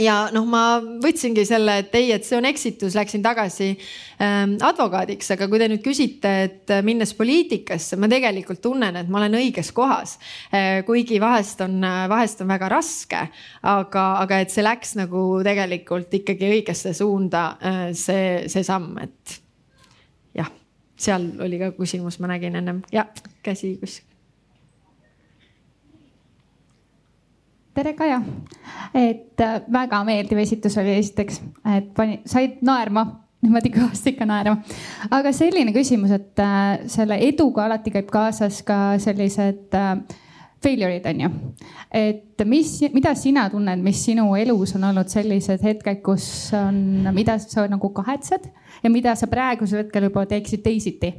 ja 0.00 0.16
noh, 0.34 0.46
ma 0.48 0.78
võtsingi 1.02 1.44
selle, 1.48 1.78
et 1.82 1.94
ei, 1.98 2.10
et 2.14 2.26
see 2.26 2.38
on 2.38 2.46
eksitus, 2.48 2.96
läksin 2.96 3.22
tagasi 3.24 3.70
ähm, 4.22 4.56
advokaadiks, 4.64 5.30
aga 5.34 5.48
kui 5.50 5.60
te 5.60 5.68
nüüd 5.70 5.82
küsite, 5.84 6.32
et 6.46 6.72
äh, 6.74 6.82
minnes 6.86 7.12
poliitikasse, 7.18 7.98
ma 8.00 8.10
tegelikult 8.10 8.62
tunnen, 8.64 9.00
et 9.00 9.10
ma 9.12 9.20
olen 9.22 9.38
õiges 9.40 9.72
kohas 9.76 10.16
äh,. 10.50 10.82
kuigi 10.86 11.20
vahest 11.22 11.62
on, 11.66 11.78
äh, 11.86 12.04
vahest 12.12 12.42
on 12.44 12.52
väga 12.52 12.70
raske, 12.72 13.22
aga, 13.62 14.06
aga 14.24 14.40
et 14.44 14.54
see 14.54 14.66
läks 14.66 14.96
nagu 15.00 15.26
tegelikult 15.46 16.14
ikkagi 16.20 16.52
õigesse 16.58 16.94
suunda 16.96 17.46
äh,, 17.60 17.86
see, 17.96 18.44
see 18.52 18.66
samm, 18.66 18.96
et 19.04 19.38
jah, 20.42 20.52
seal 20.96 21.32
oli 21.44 21.62
ka 21.62 21.72
küsimus, 21.78 22.20
ma 22.20 22.34
nägin 22.34 22.60
ennem 22.62 22.84
ja 22.94 23.08
käsi 23.46 23.76
kuskil 23.80 24.16
tere, 27.76 27.92
Kaja. 27.92 28.22
Et 28.96 29.44
äh, 29.44 29.60
väga 29.72 30.02
meeldiv 30.08 30.40
esitus 30.40 30.76
oli 30.80 30.96
esiteks, 30.96 31.40
et 31.76 31.88
pani, 31.96 32.20
said 32.28 32.60
naerma 32.64 33.06
niimoodi 33.44 33.72
kõvasti 33.74 34.14
ikka 34.14 34.26
naerma. 34.28 34.56
aga 35.12 35.32
selline 35.36 35.74
küsimus, 35.74 36.14
et 36.16 36.40
äh, 36.42 36.86
selle 36.90 37.18
eduga 37.26 37.66
alati 37.66 37.92
käib 37.94 38.08
kaasas 38.12 38.62
ka 38.66 38.96
sellised 39.02 39.76
äh, 39.76 39.92
failure'id 40.64 41.06
on 41.10 41.20
ju. 41.26 41.30
et 41.92 42.46
mis, 42.48 42.72
mida 42.94 43.14
sina 43.18 43.46
tunned, 43.52 43.84
mis 43.84 44.00
sinu 44.08 44.30
elus 44.38 44.74
on 44.78 44.88
olnud 44.90 45.12
sellised 45.12 45.62
hetked, 45.62 46.00
kus 46.06 46.26
on, 46.56 47.10
mida 47.16 47.38
sa 47.42 47.68
nagu 47.70 47.92
kahetsed 48.00 48.50
ja 48.82 48.92
mida 48.92 49.14
sa 49.18 49.28
praegusel 49.30 49.84
hetkel 49.84 50.08
juba 50.08 50.26
teeksid 50.32 50.64
teisiti 50.64 51.12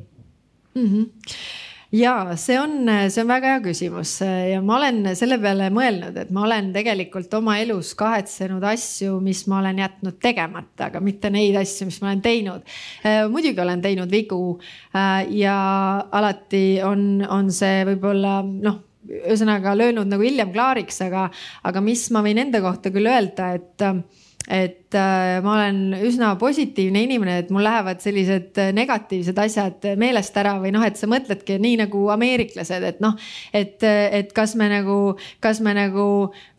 mm? 0.73 0.85
-hmm 0.85 1.65
ja 1.95 2.13
see 2.35 2.57
on, 2.59 2.89
see 3.07 3.21
on 3.23 3.29
väga 3.29 3.53
hea 3.53 3.59
küsimus 3.63 4.17
ja 4.23 4.61
ma 4.65 4.77
olen 4.79 5.13
selle 5.17 5.37
peale 5.41 5.69
mõelnud, 5.73 6.17
et 6.19 6.31
ma 6.35 6.43
olen 6.47 6.71
tegelikult 6.75 7.33
oma 7.39 7.57
elus 7.61 7.93
kahetsenud 7.99 8.63
asju, 8.67 9.19
mis 9.23 9.45
ma 9.47 9.61
olen 9.61 9.79
jätnud 9.83 10.17
tegemata, 10.23 10.89
aga 10.89 11.01
mitte 11.03 11.31
neid 11.33 11.55
asju, 11.61 11.87
mis 11.87 12.01
ma 12.03 12.11
olen 12.11 12.25
teinud. 12.25 12.75
Muidugi 13.31 13.63
olen 13.63 13.83
teinud 13.85 14.11
vigu 14.11 14.41
ja 15.37 15.57
alati 16.11 16.65
on, 16.83 17.07
on 17.23 17.51
see 17.55 17.85
võib-olla 17.87 18.41
noh 18.43 18.83
ühesõnaga 19.07 19.71
löönud 19.77 20.09
nagu 20.11 20.25
hiljem 20.25 20.51
klaariks, 20.51 20.99
aga, 21.05 21.29
aga 21.67 21.83
mis 21.83 22.09
ma 22.11 22.19
võin 22.25 22.41
enda 22.43 22.59
kohta 22.63 22.91
küll 22.91 23.07
öelda, 23.07 23.53
et 23.55 23.85
et 24.47 24.95
äh, 24.95 25.41
ma 25.43 25.57
olen 25.57 25.79
üsna 26.07 26.29
positiivne 26.39 27.01
inimene, 27.03 27.41
et 27.41 27.49
mul 27.51 27.65
lähevad 27.67 27.99
sellised 27.99 28.55
äh, 28.61 28.69
negatiivsed 28.75 29.39
asjad 29.43 29.83
meelest 29.99 30.37
ära 30.39 30.53
või 30.61 30.71
noh, 30.71 30.85
et 30.87 30.95
sa 30.95 31.09
mõtledki 31.11 31.57
nii 31.59 31.81
nagu 31.81 32.05
ameeriklased, 32.13 32.85
et 32.87 33.01
noh, 33.03 33.17
et, 33.51 33.83
et 33.83 34.31
kas 34.35 34.55
me 34.59 34.69
nagu, 34.71 35.17
kas 35.43 35.59
me 35.63 35.73
nagu 35.75 36.05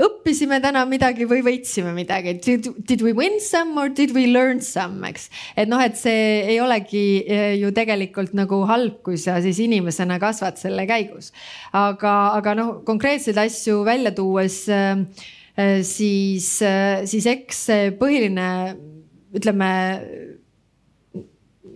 õppisime 0.04 0.60
täna 0.64 0.84
midagi 0.90 1.24
või 1.30 1.40
võitsime 1.46 1.94
midagi. 1.96 2.36
Did, 2.44 2.68
did 2.84 3.04
we 3.06 3.14
win 3.16 3.40
some 3.40 3.80
or 3.80 3.88
did 3.88 4.12
we 4.16 4.26
learn 4.28 4.60
some, 4.64 5.00
eks. 5.08 5.30
et 5.56 5.72
noh, 5.72 5.80
et 5.80 5.96
see 5.96 6.44
ei 6.44 6.60
olegi 6.60 7.06
äh, 7.24 7.56
ju 7.56 7.72
tegelikult 7.72 8.36
nagu 8.36 8.60
halb, 8.68 9.00
kui 9.06 9.16
sa 9.16 9.38
siis 9.44 9.62
inimesena 9.64 10.20
kasvad 10.20 10.60
selle 10.60 10.84
käigus. 10.90 11.32
aga, 11.72 12.14
aga 12.36 12.56
noh, 12.60 12.72
konkreetseid 12.84 13.40
asju 13.40 13.80
välja 13.88 14.12
tuues 14.12 14.66
äh, 14.68 15.00
siis, 15.82 16.62
äh, 16.62 17.02
siis 17.08 17.26
eks 17.26 17.64
see 17.70 17.88
põhiline, 17.98 18.44
ütleme 19.34 19.70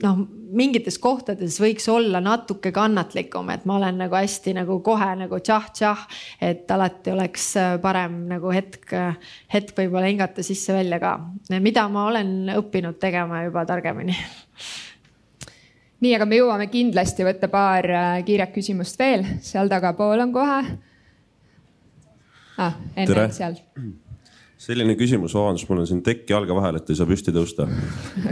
noh, 0.03 0.21
mingites 0.53 0.99
kohtades 1.03 1.57
võiks 1.63 1.89
olla 1.91 2.21
natuke 2.23 2.71
kannatlikum, 2.75 3.51
et 3.51 3.65
ma 3.67 3.81
olen 3.81 3.99
nagu 4.05 4.15
hästi 4.15 4.55
nagu 4.61 4.79
kohe 4.87 5.09
nagu 5.25 5.41
tšah-tšah, 5.41 6.05
et 6.47 6.71
alati 6.71 7.15
oleks 7.15 7.49
äh, 7.59 7.75
parem 7.83 8.23
nagu 8.31 8.55
hetk, 8.55 8.95
hetk 9.53 9.75
võib-olla 9.79 10.13
hingata 10.13 10.47
sisse-välja 10.47 11.01
ka, 11.03 11.17
mida 11.59 11.89
ma 11.91 12.07
olen 12.13 12.55
õppinud 12.55 13.01
tegema 13.03 13.43
juba 13.49 13.67
targemini. 13.67 14.15
Nii, 16.03 16.17
aga 16.17 16.27
me 16.27 16.39
jõuame 16.39 16.67
kindlasti 16.71 17.23
võtta 17.27 17.47
paar 17.51 17.87
kiiret 18.27 18.51
küsimust 18.55 18.99
veel, 18.99 19.23
seal 19.43 19.71
tagapool 19.71 20.23
on 20.23 20.33
kohe 20.35 20.63
ah,. 22.69 23.29
seal 23.35 23.59
selline 24.63 24.95
küsimus, 24.99 25.35
vabandust, 25.35 25.67
mul 25.71 25.83
on 25.83 25.89
siin 25.91 26.03
tekk 26.07 26.29
jalge 26.31 26.55
vahel, 26.55 26.79
et 26.79 26.91
ei 26.93 26.99
saa 26.99 27.09
püsti 27.09 27.35
tõusta. 27.35 27.67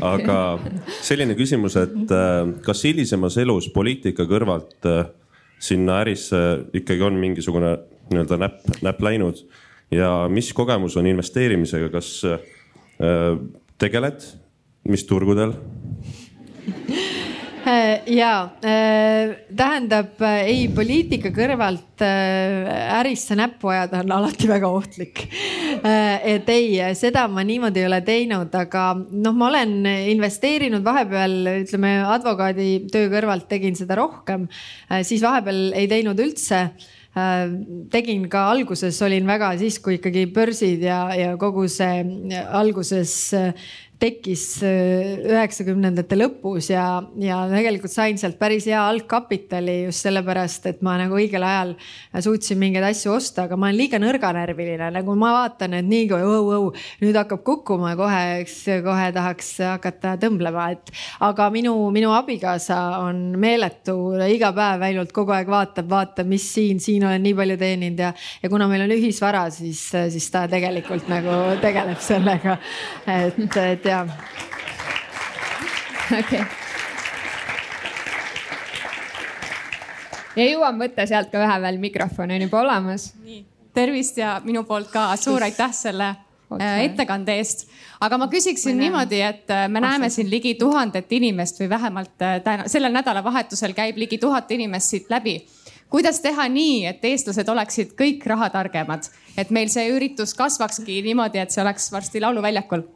aga 0.07 0.37
selline 1.03 1.35
küsimus, 1.39 1.77
et 1.81 2.15
äh, 2.15 2.53
kas 2.67 2.85
hilisemas 2.87 3.39
elus 3.43 3.71
poliitika 3.75 4.29
kõrvalt 4.31 4.87
äh, 4.87 5.09
sinna 5.61 6.01
ärisse 6.05 6.39
ikkagi 6.77 7.05
on 7.05 7.19
mingisugune 7.21 7.75
nii-öelda 8.11 8.39
näpp, 8.41 8.71
näpp 8.87 9.03
läinud 9.05 9.43
ja 9.93 10.13
mis 10.33 10.53
kogemus 10.57 10.97
on 11.01 11.11
investeerimisega, 11.11 11.91
kas 11.93 12.15
äh, 12.29 12.41
tegeled, 13.81 14.25
mis 14.89 15.07
turgudel? 15.11 15.57
Äh, 17.71 18.03
ja 18.07 18.51
äh, 18.65 19.37
tähendab 19.57 20.19
äh, 20.25 20.47
ei, 20.49 20.63
poliitika 20.75 21.31
kõrvalt 21.35 22.03
ärisse 22.03 23.37
näppu 23.37 23.69
ajada 23.71 24.01
on 24.01 24.15
alati 24.17 24.49
väga 24.49 24.69
ohtlik. 24.73 25.27
et 25.85 26.49
ei, 26.51 26.79
seda 26.97 27.27
ma 27.29 27.45
niimoodi 27.47 27.83
ei 27.83 27.87
ole 27.87 27.99
teinud, 28.05 28.55
aga 28.57 28.85
noh, 28.97 29.37
ma 29.37 29.51
olen 29.51 29.75
investeerinud 30.15 30.85
vahepeal, 30.85 31.37
ütleme 31.61 31.93
advokaaditöö 32.17 33.11
kõrvalt 33.13 33.47
tegin 33.53 33.77
seda 33.77 33.99
rohkem, 34.01 34.49
siis 35.05 35.23
vahepeal 35.25 35.77
ei 35.77 35.91
teinud 35.93 36.21
üldse 36.25 36.65
tegin 37.93 38.27
ka 38.33 38.47
alguses, 38.55 38.97
olin 39.05 39.29
väga 39.29 39.53
siis, 39.61 39.81
kui 39.83 39.99
ikkagi 39.99 40.25
börsid 40.33 40.85
ja, 40.87 41.03
ja 41.17 41.37
kogu 41.41 41.67
see 41.69 42.05
alguses 42.49 43.15
tekkis 44.01 44.45
äh, 44.65 45.21
üheksakümnendate 45.29 46.17
lõpus 46.17 46.71
ja, 46.73 46.85
ja 47.21 47.43
tegelikult 47.51 47.93
sain 47.93 48.19
sealt 48.21 48.39
päris 48.41 48.65
hea 48.71 48.81
algkapitali 48.81 49.77
just 49.87 50.07
sellepärast, 50.07 50.71
et 50.71 50.81
ma 50.87 50.97
nagu 51.01 51.19
õigel 51.19 51.45
ajal 51.45 51.75
suutsin 52.25 52.59
mingeid 52.61 52.87
asju 52.89 53.13
osta, 53.19 53.45
aga 53.45 53.59
ma 53.61 53.69
olen 53.69 53.77
liiga 53.77 54.01
nõrganärviline, 54.01 54.89
nagu 54.95 55.17
ma 55.21 55.35
vaatan, 55.37 55.77
et 55.77 55.89
nii 55.89 56.07
kui 56.11 56.25
oh, 56.25 56.49
oh, 56.57 56.87
nüüd 57.03 57.19
hakkab 57.21 57.43
kukkuma 57.45 57.93
kohe, 57.99 58.23
eks 58.41 58.57
kohe 58.87 59.11
tahaks 59.17 59.53
hakata 59.67 60.15
tõmblema, 60.23 60.71
et 60.77 60.93
aga 61.29 61.51
minu, 61.53 61.75
minu 61.93 62.15
abikaasa 62.17 62.81
on 63.05 63.23
meeletu, 63.41 63.99
iga 64.31 64.53
päev 64.57 64.87
ainult 64.89 65.13
kogu 65.17 65.37
aeg 65.37 65.53
vaatab, 65.53 65.91
vaatab, 65.93 66.31
mis 66.31 66.49
siin, 66.55 66.81
siin 66.81 67.05
olen 67.05 67.21
nii 67.27 67.37
palju 67.37 67.59
teeninud 67.61 68.01
ja, 68.07 68.15
ja 68.41 68.53
kuna 68.53 68.69
meil 68.71 68.87
on 68.87 68.97
ühisvara, 68.97 69.45
siis, 69.53 69.85
siis 69.93 70.33
ta 70.33 70.47
tegelikult 70.51 71.11
nagu 71.13 71.37
tegeleb 71.61 72.01
sellega, 72.01 72.57
et, 73.05 73.45
et 73.61 73.90
jaa. 73.91 74.07
okei. 76.19 76.43
ja 80.37 80.47
jõuame 80.47 80.87
võtta 80.87 81.07
sealt 81.11 81.31
ka 81.33 81.43
ühe 81.43 81.61
veel, 81.67 81.79
mikrofon 81.83 82.35
on 82.35 82.47
juba 82.47 82.65
olemas. 82.65 83.13
tervist 83.75 84.19
ja 84.19 84.41
minu 84.45 84.65
poolt 84.67 84.91
ka 84.93 85.11
suur 85.21 85.43
aitäh 85.47 85.73
selle 85.75 86.15
okay. 86.51 86.67
Äh, 86.67 86.85
ettekande 86.89 87.37
eest. 87.39 87.69
aga 88.01 88.19
ma 88.19 88.29
küsiksin 88.33 88.77
ma 88.77 88.85
niimoodi, 88.85 89.23
et 89.23 89.51
äh, 89.55 89.69
me 89.69 89.83
näeme 89.83 90.11
siin 90.11 90.31
ligi 90.31 90.55
tuhandet 90.59 91.13
inimest 91.13 91.61
või 91.63 91.71
vähemalt 91.71 92.27
äh, 92.27 92.41
täna, 92.45 92.69
sellel 92.69 92.95
nädalavahetusel 92.95 93.75
käib 93.77 93.99
ligi 94.01 94.19
tuhat 94.19 94.51
inimest 94.51 94.95
siit 94.95 95.11
läbi 95.11 95.41
kuidas 95.91 96.21
teha 96.23 96.47
nii, 96.49 96.85
et 96.87 97.05
eestlased 97.05 97.49
oleksid 97.51 97.95
kõik 97.99 98.27
rahatargemad, 98.31 99.09
et 99.39 99.51
meil 99.51 99.71
see 99.73 99.89
üritus 99.91 100.37
kasvakski 100.39 101.01
niimoodi, 101.03 101.41
et 101.43 101.51
see 101.51 101.63
oleks 101.65 101.91
varsti 101.93 102.23
lauluväljakul 102.23 102.87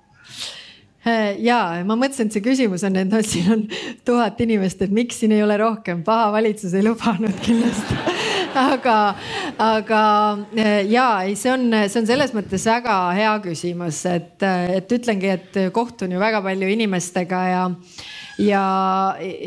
ja 1.38 1.58
ma 1.84 1.96
mõtlesin, 1.98 2.28
et 2.28 2.36
see 2.36 2.44
küsimus 2.44 2.84
on, 2.86 2.96
et 3.00 3.10
noh, 3.10 3.22
siin 3.26 3.50
on 3.52 3.64
tuhat 4.06 4.40
inimest, 4.44 4.82
et 4.84 4.94
miks 4.94 5.20
siin 5.20 5.34
ei 5.36 5.42
ole 5.44 5.56
rohkem, 5.60 6.02
paha 6.06 6.30
valitsus 6.34 6.74
ei 6.76 6.84
lubanud 6.86 7.40
kindlasti. 7.44 8.00
Aga, 8.54 9.16
aga 9.58 10.00
ja 10.86 11.06
ei, 11.26 11.32
see 11.34 11.50
on, 11.50 11.64
see 11.90 11.98
on 11.98 12.06
selles 12.06 12.30
mõttes 12.36 12.62
väga 12.70 12.94
hea 13.16 13.32
küsimus, 13.42 13.98
et, 14.06 14.44
et 14.46 14.94
ütlengi, 14.94 15.32
et 15.32 15.58
kohtun 15.74 16.14
ju 16.14 16.20
väga 16.22 16.38
palju 16.44 16.68
inimestega 16.76 17.40
ja, 17.50 17.64
ja, 18.38 18.62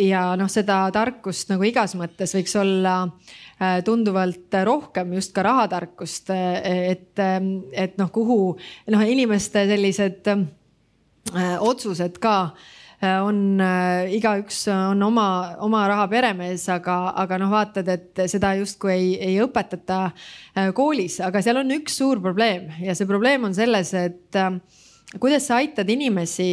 ja 0.10 0.26
noh, 0.36 0.52
seda 0.52 0.82
tarkust 0.92 1.54
nagu 1.54 1.64
igas 1.70 1.96
mõttes 1.96 2.36
võiks 2.36 2.58
olla 2.60 2.98
äh, 3.06 3.80
tunduvalt 3.88 4.60
rohkem 4.68 5.16
just 5.16 5.32
ka 5.36 5.48
rahatarkust, 5.48 6.36
et, 6.36 7.24
et 7.72 7.96
noh, 7.96 8.12
kuhu 8.12 8.42
noh, 8.92 9.08
inimeste 9.08 9.70
sellised 9.72 10.34
äh, 10.36 10.44
otsused 11.36 12.22
ka 12.24 12.38
Äh, 12.98 13.20
on 13.22 13.60
äh, 13.62 14.10
igaüks 14.18 14.64
on 14.74 15.04
oma, 15.06 15.56
oma 15.62 15.84
raha 15.86 16.08
peremees, 16.10 16.64
aga, 16.74 16.96
aga 17.22 17.38
noh, 17.38 17.52
vaatad, 17.54 17.92
et 17.94 18.22
seda 18.26 18.56
justkui 18.58 18.90
ei, 18.90 19.12
ei 19.22 19.36
õpetata 19.44 20.00
äh, 20.08 20.72
koolis, 20.74 21.20
aga 21.22 21.44
seal 21.46 21.60
on 21.62 21.76
üks 21.76 22.00
suur 22.02 22.18
probleem 22.24 22.72
ja 22.82 22.96
see 22.98 23.06
probleem 23.06 23.46
on 23.46 23.54
selles, 23.54 23.94
et 23.94 24.40
kuidas 25.22 25.46
sa 25.46 25.60
aitad 25.62 25.86
inimesi, 25.94 26.50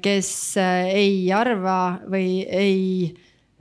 kes 0.00 0.30
ei 0.56 1.28
arva 1.36 2.00
või 2.08 2.40
ei 2.48 3.12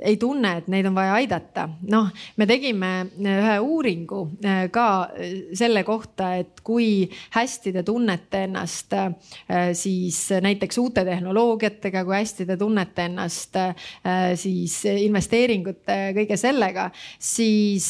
ei 0.03 0.17
tunne, 0.19 0.57
et 0.59 0.67
neid 0.71 0.87
on 0.87 0.95
vaja 0.95 1.15
aidata. 1.15 1.67
noh, 1.91 2.09
me 2.37 2.47
tegime 2.47 2.89
äh, 3.01 3.37
ühe 3.39 3.55
uuringu 3.63 4.21
äh, 4.43 4.65
ka 4.73 4.87
äh, 5.07 5.35
selle 5.55 5.83
kohta, 5.87 6.33
et 6.41 6.59
kui 6.63 7.07
hästi 7.33 7.73
te 7.73 7.83
tunnete 7.87 8.43
ennast 8.47 8.93
siis 9.77 10.17
näiteks 10.41 10.77
uute 10.81 11.03
tehnoloogiatega, 11.05 12.03
kui 12.05 12.15
hästi 12.15 12.45
te 12.47 12.57
tunnete 12.59 13.05
ennast 13.07 13.57
siis 14.39 14.75
investeeringute, 14.87 15.97
kõige 16.17 16.37
sellega, 16.39 16.87
siis 17.19 17.87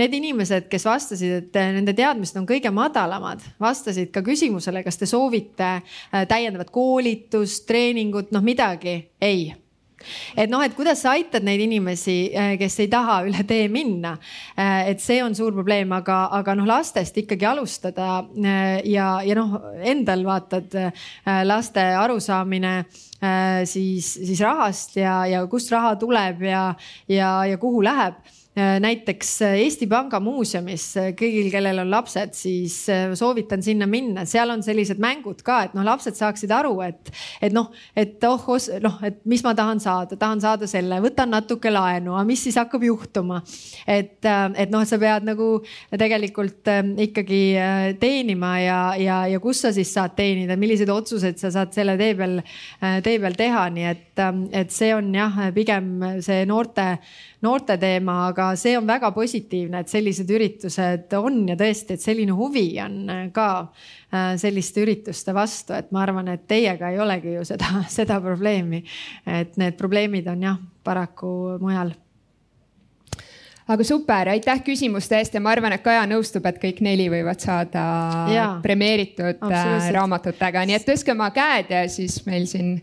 need 0.00 0.16
inimesed, 0.18 0.68
kes 0.72 0.86
vastasid, 0.86 1.36
et 1.38 1.58
nende 1.76 1.94
teadmised 1.96 2.38
on 2.40 2.48
kõige 2.48 2.72
madalamad, 2.74 3.42
vastasid 3.62 4.12
ka 4.14 4.22
küsimusele, 4.26 4.84
kas 4.86 5.00
te 5.00 5.08
soovite 5.10 5.72
täiendavat 6.10 6.70
koolitust, 6.74 7.66
treeningut, 7.70 8.30
noh 8.34 8.44
midagi, 8.44 9.00
ei 9.22 9.50
et 10.36 10.50
noh, 10.50 10.62
et 10.64 10.74
kuidas 10.76 11.02
sa 11.04 11.14
aitad 11.16 11.44
neid 11.46 11.62
inimesi, 11.64 12.16
äh, 12.34 12.54
kes 12.60 12.78
ei 12.84 12.90
taha 12.92 13.20
üle 13.28 13.44
tee 13.48 13.68
minna. 13.72 14.16
Äh, 14.56 14.90
et 14.92 15.04
see 15.04 15.20
on 15.24 15.36
suur 15.36 15.54
probleem, 15.56 15.92
aga, 15.96 16.22
aga 16.40 16.56
noh, 16.58 16.68
lastest 16.68 17.18
ikkagi 17.22 17.48
alustada 17.48 18.10
äh, 18.24 18.80
ja, 18.90 19.12
ja 19.26 19.38
noh, 19.38 19.56
endal 19.80 20.24
vaatad 20.26 20.74
laste 21.44 21.82
arusaamine 21.96 22.72
siis, 23.68 24.06
siis 24.14 24.40
rahast 24.44 24.96
ja, 24.96 25.20
ja 25.28 25.42
kust 25.50 25.72
raha 25.72 25.94
tuleb 26.00 26.44
ja, 26.46 26.62
ja, 27.10 27.32
ja 27.48 27.58
kuhu 27.60 27.82
läheb 27.84 28.20
Äh, 28.20 28.39
näiteks 28.56 29.42
äh, 29.42 29.52
Eesti 29.62 29.86
Panga 29.86 30.18
muuseumis 30.20 30.84
äh, 30.98 31.10
kõigil, 31.14 31.52
kellel 31.52 31.78
on 31.84 31.90
lapsed, 31.92 32.32
siis 32.34 32.74
soovitan 33.14 33.62
sinna 33.62 33.86
minna, 33.86 34.24
seal 34.26 34.50
on 34.50 34.64
sellised 34.66 34.98
mängud 35.02 35.44
ka, 35.46 35.60
et 35.68 35.76
noh, 35.76 35.86
lapsed 35.86 36.18
saaksid 36.18 36.50
aru, 36.54 36.72
et, 36.82 37.12
et 37.46 37.54
noh, 37.54 37.68
et 37.94 38.26
oh, 38.26 38.48
noh, 38.82 38.98
et 39.06 39.20
mis 39.30 39.44
ma 39.46 39.54
tahan 39.54 39.78
saada, 39.82 40.18
tahan 40.18 40.42
saada 40.42 40.66
selle, 40.70 40.98
võtan 41.04 41.30
natuke 41.30 41.70
laenu, 41.70 42.16
aga 42.16 42.26
mis 42.26 42.42
siis 42.42 42.58
hakkab 42.58 42.82
juhtuma. 42.88 43.38
et, 43.86 44.18
et 44.26 44.74
noh, 44.74 44.82
sa 44.84 44.98
pead 44.98 45.30
nagu 45.30 45.50
tegelikult 45.94 46.66
ikkagi 47.06 47.42
teenima 48.02 48.52
ja, 48.58 48.80
ja, 48.98 49.22
ja 49.30 49.40
kus 49.40 49.62
sa 49.62 49.70
siis 49.74 49.94
saad 49.94 50.18
teenida, 50.18 50.58
milliseid 50.58 50.90
otsuseid 50.90 51.38
sa 51.38 51.52
saad 51.54 51.70
selle 51.76 51.94
tee 52.00 52.18
peal, 52.18 52.40
tee 53.06 53.18
peal 53.22 53.38
teha, 53.38 53.66
nii 53.78 53.90
et, 53.94 54.24
et 54.64 54.74
see 54.74 54.90
on 54.96 55.14
jah, 55.14 55.44
pigem 55.54 55.92
see 56.24 56.42
noorte 56.50 56.96
noorte 57.44 57.76
teema, 57.80 58.16
aga 58.30 58.39
see 58.58 58.76
on 58.78 58.86
väga 58.88 59.10
positiivne, 59.16 59.82
et 59.82 59.92
sellised 59.92 60.30
üritused 60.30 61.16
on 61.18 61.42
ja 61.50 61.56
tõesti, 61.58 61.96
et 61.96 62.04
selline 62.04 62.34
huvi 62.36 62.66
on 62.82 63.00
äh, 63.10 63.24
ka 63.34 63.48
äh, 63.62 64.34
selliste 64.40 64.84
ürituste 64.84 65.34
vastu, 65.36 65.74
et 65.76 65.90
ma 65.94 66.04
arvan, 66.04 66.30
et 66.34 66.46
teiega 66.50 66.92
ei 66.92 67.00
olegi 67.02 67.34
ju 67.38 67.46
seda, 67.48 67.82
seda 67.98 68.20
probleemi. 68.24 68.84
et 69.26 69.58
need 69.60 69.76
probleemid 69.80 70.30
on 70.30 70.46
jah, 70.50 70.62
paraku 70.84 71.58
mujal. 71.62 71.92
Aga 73.70 73.84
super, 73.86 74.32
aitäh 74.32 74.64
küsimuste 74.66 75.20
eest 75.20 75.36
ja 75.36 75.40
ma 75.42 75.52
arvan, 75.54 75.76
et 75.76 75.84
Kaja 75.84 76.02
nõustub, 76.10 76.46
et 76.48 76.58
kõik 76.58 76.80
neli 76.82 77.06
võivad 77.12 77.38
saada 77.38 77.84
ja, 78.32 78.46
premeeritud 78.64 79.44
äh, 79.46 79.92
raamatutega, 79.94 80.64
nii 80.66 80.80
et 80.80 80.88
tõstke 80.88 81.14
oma 81.14 81.28
käed 81.34 81.70
ja 81.70 81.84
siis 81.92 82.18
meil 82.26 82.48
siin 82.50 82.80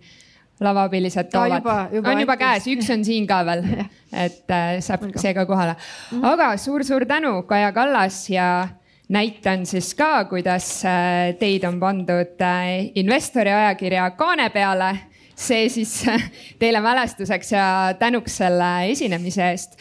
lavabilised 0.60 1.30
toovad. 1.32 1.66
on 2.04 2.20
juba 2.20 2.38
käes, 2.38 2.68
üks 2.72 2.90
on 2.94 3.06
siin 3.06 3.28
ka 3.30 3.44
veel, 3.46 3.64
et 4.26 4.54
äh, 4.54 4.80
saab 4.84 5.08
seega 5.16 5.46
kohale. 5.50 5.78
Mhm. 6.12 6.26
aga 6.26 6.52
suur-suur 6.58 7.06
tänu, 7.10 7.42
Kaja 7.50 7.72
Kallas 7.76 8.30
ja 8.30 8.50
näitan 9.10 9.66
siis 9.66 9.94
ka, 9.96 10.26
kuidas 10.26 10.86
äh, 10.86 11.36
teid 11.40 11.64
on 11.68 11.80
pandud 11.80 12.42
äh, 12.42 12.92
investori 12.96 13.54
ajakirja 13.54 14.12
kaane 14.18 14.50
peale. 14.50 14.96
see 15.38 15.68
siis 15.70 16.08
äh, 16.10 16.24
teile 16.60 16.80
mälestuseks 16.82 17.52
ja 17.52 17.94
tänuks 18.00 18.38
selle 18.38 18.90
esinemise 18.90 19.52
eest 19.52 19.78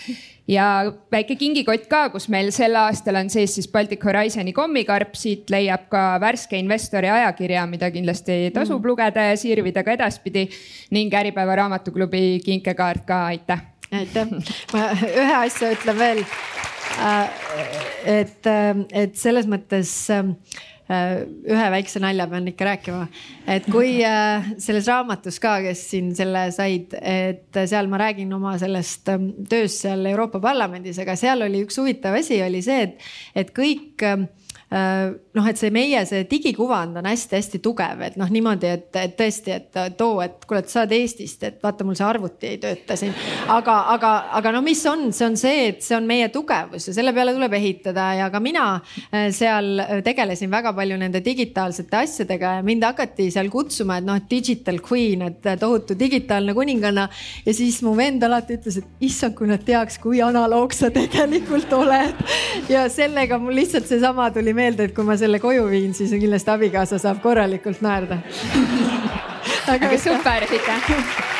ja 0.48 0.66
väike 1.12 1.36
kingikott 1.38 1.86
ka, 1.90 2.06
kus 2.14 2.28
meil 2.32 2.52
sel 2.54 2.76
aastal 2.78 3.18
on 3.20 3.30
sees 3.32 3.56
siis 3.56 3.68
Baltic 3.72 4.04
Horizoni 4.06 4.54
kommikarp, 4.56 5.16
siit 5.18 5.50
leiab 5.52 5.88
ka 5.92 6.04
värske 6.22 6.58
investori 6.60 7.10
ajakirja, 7.12 7.66
mida 7.70 7.90
kindlasti 7.94 8.52
tasub 8.54 8.80
mm. 8.80 8.90
lugeda 8.90 9.30
ja 9.30 9.40
sirvida 9.40 9.84
ka 9.86 9.96
edaspidi 9.96 10.46
ning 10.94 11.14
Äripäeva 11.14 11.58
raamatuklubi 11.62 12.40
kinkekaart 12.44 13.06
ka, 13.08 13.24
aitäh. 13.32 13.66
aitäh, 13.92 14.38
ma 14.74 14.86
ühe 14.94 15.34
asja 15.42 15.74
ütlen 15.74 15.98
veel. 15.98 16.24
Äh, 16.96 17.28
et, 18.06 18.46
et 18.94 19.18
selles 19.18 19.48
mõttes 19.50 19.90
äh, 20.14 20.24
Äh, 20.24 20.75
ühe 20.86 21.66
väikse 21.74 22.00
nalja 22.02 22.28
pean 22.30 22.46
ikka 22.46 22.68
rääkima, 22.68 23.06
et 23.50 23.66
kui 23.72 23.96
äh, 24.06 24.46
selles 24.62 24.86
raamatus 24.90 25.40
ka, 25.42 25.56
kes 25.64 25.82
siin 25.90 26.12
selle 26.18 26.46
said, 26.54 26.94
et 27.00 27.60
seal 27.66 27.90
ma 27.90 28.00
räägin 28.04 28.32
oma 28.36 28.54
sellest 28.62 29.10
ähm, 29.10 29.32
tööst 29.50 29.82
seal 29.82 30.06
Euroopa 30.12 30.40
Parlamendis, 30.44 31.00
aga 31.02 31.18
seal 31.18 31.42
oli 31.46 31.64
üks 31.66 31.80
huvitav 31.82 32.14
asi, 32.20 32.38
oli 32.46 32.62
see, 32.62 32.86
et, 32.86 33.08
et 33.42 33.54
kõik 33.56 34.06
ähm, 34.06 34.28
Äh, 34.66 35.14
noh, 35.36 35.46
et 35.48 35.60
see 35.60 35.72
meie 35.74 36.00
see 36.08 36.24
digikuvand 36.30 36.96
on 37.00 37.08
hästi-hästi 37.10 37.60
tugev, 37.64 38.02
et 38.06 38.16
noh, 38.20 38.30
niimoodi, 38.32 38.70
et, 38.78 38.88
et 39.02 39.16
tõesti, 39.18 39.52
et 39.56 39.80
too, 39.98 40.20
et 40.24 40.46
kuule, 40.48 40.62
et 40.64 40.72
sa 40.72 40.82
oled 40.84 40.94
Eestist, 40.96 41.42
et 41.46 41.58
vaata, 41.62 41.84
mul 41.86 41.96
see 41.98 42.06
arvuti 42.06 42.50
ei 42.54 42.60
tööta 42.62 42.96
siin. 42.98 43.12
aga, 43.52 43.76
aga, 43.94 44.12
aga 44.38 44.52
no 44.56 44.62
mis 44.64 44.80
on, 44.88 45.10
see 45.16 45.26
on 45.28 45.36
see, 45.40 45.68
et 45.72 45.82
see 45.84 45.96
on 45.96 46.06
meie 46.08 46.28
tugevus 46.34 46.88
ja 46.88 46.96
selle 46.96 47.12
peale 47.16 47.34
tuleb 47.36 47.56
ehitada 47.58 48.06
ja 48.20 48.30
ka 48.32 48.40
mina 48.42 48.66
äh, 48.76 49.28
seal 49.34 49.82
tegelesin 50.06 50.50
väga 50.52 50.72
palju 50.76 50.98
nende 51.00 51.22
digitaalsete 51.24 52.00
asjadega 52.00 52.56
ja 52.58 52.64
mind 52.66 52.86
hakati 52.86 53.28
seal 53.34 53.50
kutsuma, 53.52 54.00
et 54.00 54.08
noh, 54.08 54.20
digital 54.30 54.80
queen, 54.84 55.26
et 55.28 55.50
tohutu 55.60 55.96
digitaalne 55.98 56.54
kuninganna. 56.56 57.08
ja 57.46 57.54
siis 57.54 57.82
mu 57.84 57.96
vend 57.98 58.24
alati 58.24 58.56
ütles, 58.56 58.80
et 58.80 59.06
issand, 59.08 59.36
kui 59.36 59.50
nad 59.50 59.62
teaks, 59.66 59.98
kui 60.02 60.22
analoog 60.24 60.72
sa 60.76 60.90
tegelikult 60.94 61.72
oled. 61.76 62.24
ja 62.72 62.86
sellega 62.92 63.38
mul 63.42 63.56
lihtsalt 63.60 63.88
seesama 63.88 64.30
tuli 64.34 64.54
meelde, 64.56 64.88
et 64.88 64.96
kui 64.96 65.04
ma 65.04 65.16
selle 65.18 65.25
koju 65.42 65.68
viin, 65.70 65.94
siis 65.94 66.14
kindlasti 66.20 66.50
abikaasa 66.54 66.98
saab 67.02 67.22
korralikult 67.24 67.82
naerda 67.84 68.20
aga 69.72 69.96
super, 69.98 70.46
aitäh. 70.50 71.35